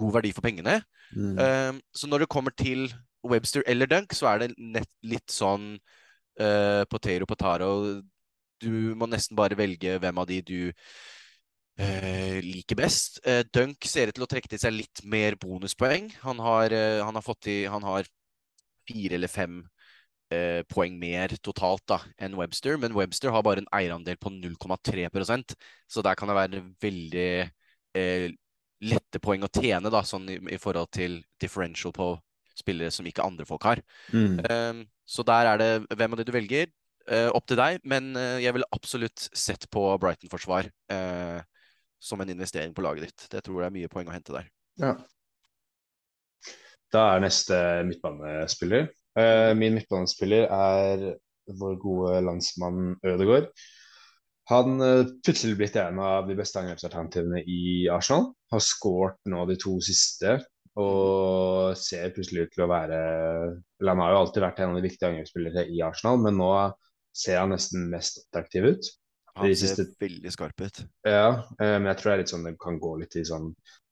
[0.00, 0.80] god verdi for pengene.
[1.12, 1.38] Mm.
[1.38, 2.88] Um, så når det kommer til
[3.26, 5.74] Webster eller Dunk, så er det nett, litt sånn
[6.40, 7.72] uh, potato potaro.
[8.60, 13.20] Du må nesten bare velge hvem av de du uh, liker best.
[13.26, 16.10] Uh, Dunk ser ut til å trekke til seg litt mer bonuspoeng.
[16.24, 18.08] Han har, han har fått i Han har
[18.88, 19.60] fire eller fem
[20.32, 25.56] eh, poeng mer totalt da, enn Webster, men Webster har bare en eierandel på 0,3%
[25.90, 27.30] så der kan det være veldig
[27.98, 28.26] eh,
[28.80, 32.14] lette poeng å tjene, da, sånn i, i, forhold til differential på
[32.56, 33.80] spillere som ikke andre folk har.
[34.12, 34.40] Mm.
[34.44, 36.70] Eh, så der er det hvem av de du velger,
[37.10, 41.40] uh, opp til deg, men uh, jeg ville absolutt sett på Brighton-forsvar uh,
[42.00, 43.26] som en investering på laget ditt.
[43.32, 44.46] Det tror jeg er mye poeng å hente der.
[44.80, 44.94] Ja.
[46.90, 48.88] Da er neste midtbanespiller
[49.18, 51.00] min midtbanespiller er
[51.58, 53.48] vår gode landsmann Ødegaard.
[54.50, 58.32] Han uh, plutselig blitt en av de beste angrepsalternativene i Arsenal.
[58.50, 60.40] Har skåret nå de to siste
[60.80, 62.98] og ser plutselig ut til å være
[63.80, 66.50] Eller han har jo alltid vært en av de viktige angrepsspillere i Arsenal, men nå
[67.10, 68.90] ser han nesten mest attraktiv ut.
[69.34, 69.86] Han ser siste...
[70.02, 70.82] veldig skarp ut.
[71.06, 73.50] Ja, uh, men jeg tror det er litt sånn det kan gå litt i sånn
[73.50, 73.89] Eh,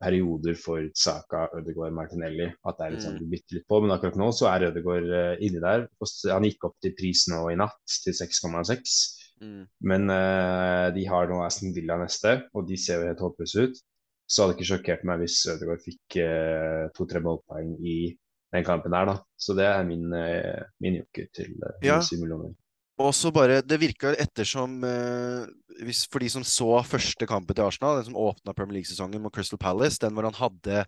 [0.00, 2.48] perioder for Saka, Ødegaard, Martinelli.
[2.66, 3.80] At det er liksom, du bytter litt på.
[3.82, 5.86] Men akkurat nå så er Ødegaard eh, inni der.
[6.32, 8.96] Han gikk opp til pris nå i natt, til 6,6.
[9.42, 9.62] Mm.
[9.90, 13.80] Men uh, de har nå Aston Villa neste, og de ser jo helt håpløse ut.
[14.30, 17.98] Så hadde det ikke sjokkert meg hvis Ødegaard fikk uh, to-tre målpoeng i
[18.52, 19.16] den kampen her, da.
[19.40, 21.98] Så det er min, uh, min joker til uh, ja.
[22.04, 22.54] 7 millioner.
[23.00, 25.46] Og så bare, Det virka ettersom eh,
[25.82, 29.32] hvis, For de som så første kampen til Arsenal, den som åpna Premier League-sesongen mot
[29.34, 30.84] Crystal Palace, den hvor han hadde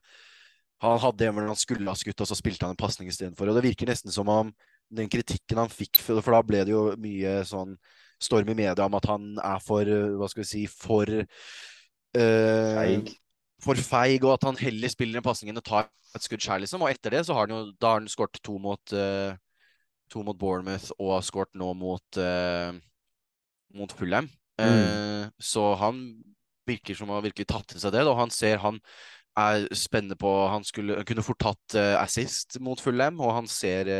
[0.84, 3.48] han hadde en hvor han skulle ha skutt, og så spilte han en pasning istedenfor.
[3.48, 4.50] Og det virker nesten som om
[4.92, 7.72] den kritikken han fikk, for, for da ble det jo mye sånn
[8.20, 13.14] storm i media om at han er for Hva skal vi si For eh, feig.
[13.64, 16.62] For feig, og at han heller spiller en pasning enn å ta et skudd sjøl,
[16.66, 16.84] liksom.
[16.84, 19.32] Og etter det så har han jo da har han skåret to mot uh,
[20.12, 22.74] to mot Bournemouth og har skåret nå mot, uh,
[23.76, 24.28] mot Fulham.
[24.60, 24.64] Mm.
[24.64, 26.00] Uh, så han
[26.68, 28.04] virker som å virkelig tatt til seg det.
[28.08, 28.80] Og han ser han
[29.34, 33.90] er spennende på Han skulle, kunne fort tatt uh, assist mot Fulham, og han ser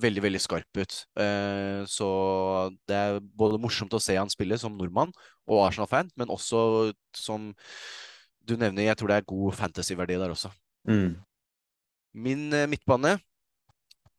[0.00, 0.94] veldig, veldig skarp ut.
[1.92, 2.06] så
[2.88, 5.10] det er både morsomt å se han spille som nordmann
[5.44, 7.50] og Arsenal-fan, men også som
[8.48, 10.48] du nevner, jeg tror det er god fantasy-verdi der også.
[10.88, 11.18] Mm.
[12.16, 13.18] Min midtbane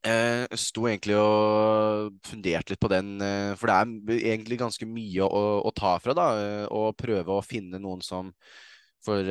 [0.01, 4.87] jeg eh, sto egentlig og funderte litt på den, eh, for det er egentlig ganske
[4.89, 6.27] mye å, å ta fra, da.
[6.73, 8.31] Og eh, prøve å finne noen som
[9.05, 9.25] for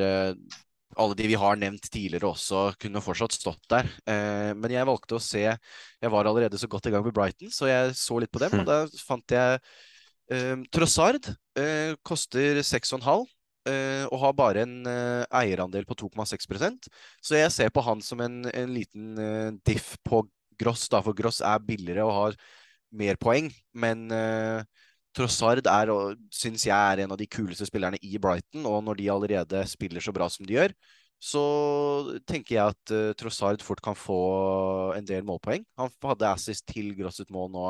[0.99, 3.87] alle de vi har nevnt tidligere også, kunne fortsatt stått der.
[4.03, 7.69] Men jeg valgte å se Jeg var allerede så godt i gang med Brighton, så
[7.69, 9.61] jeg så litt på dem, og da fant jeg
[10.75, 11.31] Trossard.
[12.03, 13.23] Koster 6,5.
[13.61, 14.87] Uh, og har bare en
[15.37, 16.87] eierandel på 2,6%
[17.21, 19.11] Så jeg ser på han som en, en liten
[19.61, 20.23] diff på
[20.61, 22.39] Gross, da, for Gross er billigere og har
[23.01, 23.49] mer poeng.
[23.73, 24.63] Men uh,
[25.15, 25.91] Trossard er,
[26.31, 30.03] syns jeg er en av de kuleste spillerne i Brighton, og når de allerede spiller
[30.03, 30.75] så bra som de gjør,
[31.21, 31.41] så
[32.25, 34.21] tenker jeg at uh, Trossard fort kan få
[34.95, 35.65] en del målpoeng.
[35.77, 37.65] Han hadde assist til Gross sitt mål nå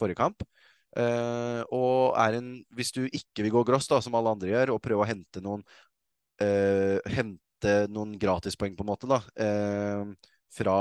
[0.00, 0.46] forrige kamp.
[0.94, 4.76] Uh, og er en Hvis du ikke vil gå Gross, da, som alle andre gjør,
[4.76, 5.64] og prøve å hente noen
[6.42, 10.78] uh, Hente noen gratispoeng, på en måte, da, uh, fra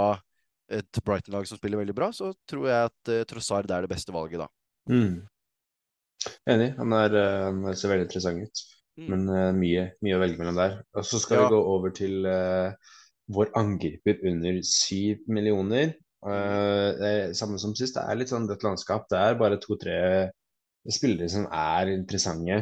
[0.80, 4.16] et Brighton-lag som spiller veldig bra, så tror jeg at uh, Trossard er det beste
[4.16, 4.48] valget, da.
[4.92, 5.24] Mm.
[6.54, 6.70] Enig.
[6.80, 8.64] Han, er, uh, han ser veldig interessant ut.
[9.00, 9.08] mm.
[9.10, 10.80] men uh, mye, mye, å velge mellom der.
[10.98, 11.46] Og så skal ja.
[11.46, 12.30] vi gå over til
[13.34, 15.94] vår angriper under syv millioner.
[16.24, 19.10] Det er samme som sist, det er litt sånn dødt landskap.
[19.12, 19.98] Det er bare to-tre
[20.92, 22.62] spillere som er interessante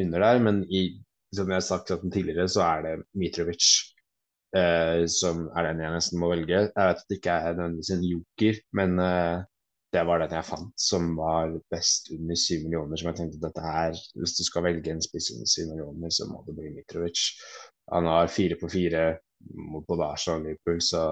[0.00, 0.84] under der, men i,
[1.32, 3.68] som jeg har sagt tidligere, så er det Mitrovic
[4.56, 6.60] uh, som er den jeg nesten må velge.
[6.68, 9.40] Jeg vet at det ikke er nødvendigvis en joker, men eh,
[9.92, 12.96] det var den jeg fant som var best under 7 millioner.
[12.96, 16.28] Som jeg tenkte dette her, hvis du skal velge en spiss under 7 millioner, så
[16.30, 17.26] må det bli Mitrovic.
[17.92, 19.04] Han har fire på fire
[19.72, 21.02] mot både Arsenal og Liverpool, så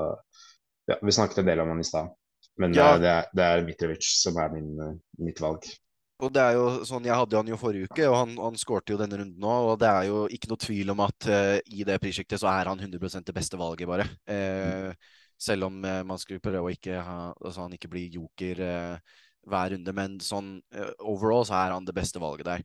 [0.89, 2.13] ja, vi snakket en del om han i stad.
[2.61, 2.93] Men ja.
[3.01, 4.71] det, er, det, er, Mitrovic som er min,
[5.21, 5.67] mitt valg.
[6.21, 8.95] Og det er jo sånn, Jeg hadde han jo forrige uke, og han, han skårte
[8.95, 9.71] jo denne runden òg.
[9.73, 12.71] Og det er jo ikke noe tvil om at uh, i det prissjiktet så er
[12.71, 14.07] han 100% det beste valget, bare.
[14.29, 14.93] Uh,
[15.41, 18.61] selv om uh, man skulle prøve å ikke ha altså han ikke blir joker
[19.49, 19.97] hver runde.
[19.97, 20.53] Men sånn
[20.99, 22.65] overall så er han det beste valget der.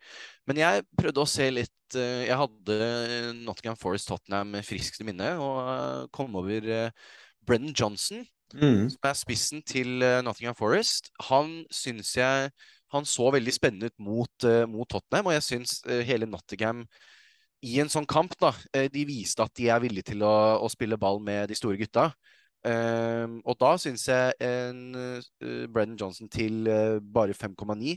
[0.49, 2.76] Men jeg prøvde å se litt Jeg hadde
[3.45, 6.89] Nottingham Forest Tottenham friskt i minne, og kom over
[7.45, 8.26] Brennan Johnson.
[8.53, 8.91] Mm.
[8.93, 11.10] som er spissen til Nottingham Forest.
[11.28, 12.51] Han syns jeg
[12.96, 16.86] han så veldig spennende ut mot, uh, mot Tottenham, og jeg syns uh, hele Nottingham
[17.66, 20.72] i en sånn kamp, da, uh, de viste at de er villige til å, å
[20.72, 22.10] spille ball med de store gutta.
[22.66, 24.96] Ehm, og da syns jeg en
[25.70, 26.66] Brennan Johnson til
[27.14, 27.91] bare 5,9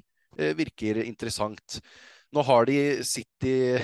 [0.59, 1.79] virker interessant.
[2.37, 3.79] Nå har de City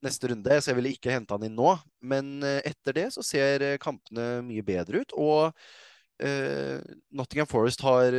[0.00, 1.74] neste runde, så jeg ville ikke hente han inn nå.
[2.00, 5.12] Men etter det så ser kampene mye bedre ut.
[5.20, 5.52] Og
[7.12, 8.16] Nottingham Forest har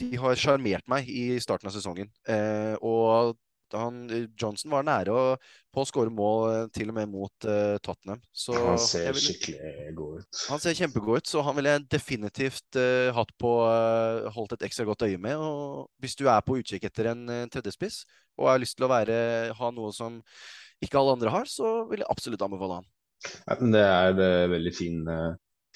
[0.00, 2.10] de har sjarmert meg i starten av sesongen.
[2.28, 3.36] Eh, og
[3.76, 4.02] han,
[4.38, 5.24] Johnson var nære å,
[5.70, 8.22] på å skåre mål eh, til og med mot uh, Tottenham.
[8.32, 10.40] Så han ser vil, skikkelig god ut.
[10.50, 14.66] Han ser kjempegod ut, så han ville jeg definitivt uh, hatt på uh, holdt et
[14.70, 15.38] ekstra godt øye med.
[15.38, 18.02] Og hvis du er på utkikk etter en tredjespiss
[18.40, 19.20] og har lyst til å være,
[19.56, 20.20] ha noe som
[20.80, 22.90] ikke alle andre har, så vil jeg absolutt anbefale han.
[23.44, 25.02] Ja, det er en veldig fin,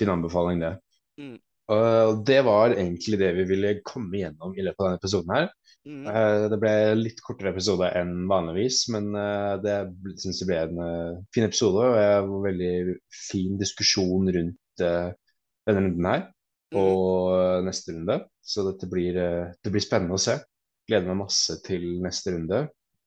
[0.01, 0.79] fin anbefaling, det.
[1.20, 1.37] Mm.
[1.73, 5.47] Og det var egentlig det vi ville komme gjennom i løpet av denne episoden her.
[5.85, 6.05] Mm.
[6.09, 9.79] Uh, det ble litt kortere episode enn vanligvis, men uh, det
[10.21, 11.87] syns jeg ble en fin episode.
[11.89, 12.99] Og en veldig
[13.31, 16.79] fin diskusjon rundt denne runden her mm.
[16.83, 18.21] og neste runde.
[18.45, 20.37] Så dette blir, det blir spennende å se.
[20.85, 22.67] Gleder meg masse til neste runde.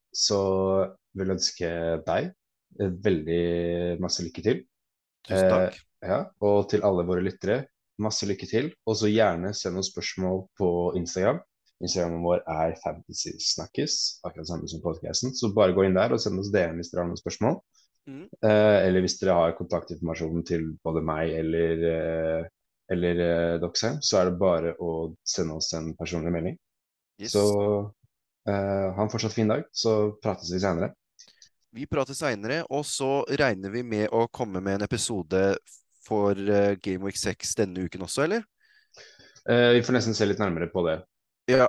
[0.10, 0.42] Så
[1.18, 1.70] vil ønske
[2.08, 2.32] deg
[2.78, 4.66] veldig masse lykke til.
[5.28, 5.82] Tusen takk.
[6.08, 7.66] ja, og til alle våre lyttere
[8.02, 8.72] Masse lykke til.
[8.88, 10.70] Og så gjerne send oss spørsmål på
[11.00, 11.40] Instagram.
[11.84, 15.34] Instagrammen vår er Fantasysnakkes, akkurat samme som podcasten.
[15.38, 17.60] Så bare gå inn der og send oss DM hvis dere har noen spørsmål.
[18.08, 18.24] Mm.
[18.24, 22.48] Eh, eller hvis dere har kontaktinformasjonen til både meg eller, eh,
[22.96, 24.94] eller eh, Doxheim, så er det bare å
[25.28, 26.58] sende oss en personlig melding.
[27.22, 27.36] Yes.
[27.36, 27.44] Så
[28.48, 30.94] eh, ha en fortsatt fin dag, så prates vi seinere.
[31.78, 35.42] Vi prates seinere, og så regner vi med å komme med en episode
[36.08, 38.46] for uh, Game Week 6 denne uken også, eller?
[39.48, 41.00] Uh, vi får nesten se litt nærmere på det.
[41.52, 41.68] Ja.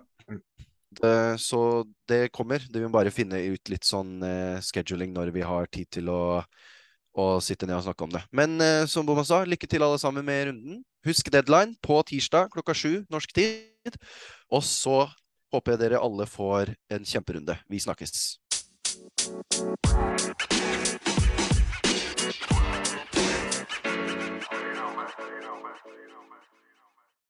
[0.98, 1.12] Det,
[1.42, 2.62] så det kommer.
[2.64, 6.40] Det vil bare finne ut litt sånn uh, scheduling når vi har tid til å,
[7.18, 8.24] å, sitte ned og snakke om det.
[8.34, 8.58] Men
[8.90, 10.82] som Boma sa, lykke til alle sammen med runden.
[11.06, 14.00] Husk deadline på tirsdag klokka sju norsk tid.
[14.50, 15.04] Og så
[15.54, 17.56] håper jeg dere alle får en kjemperunde.
[17.70, 18.38] Vi snakkes.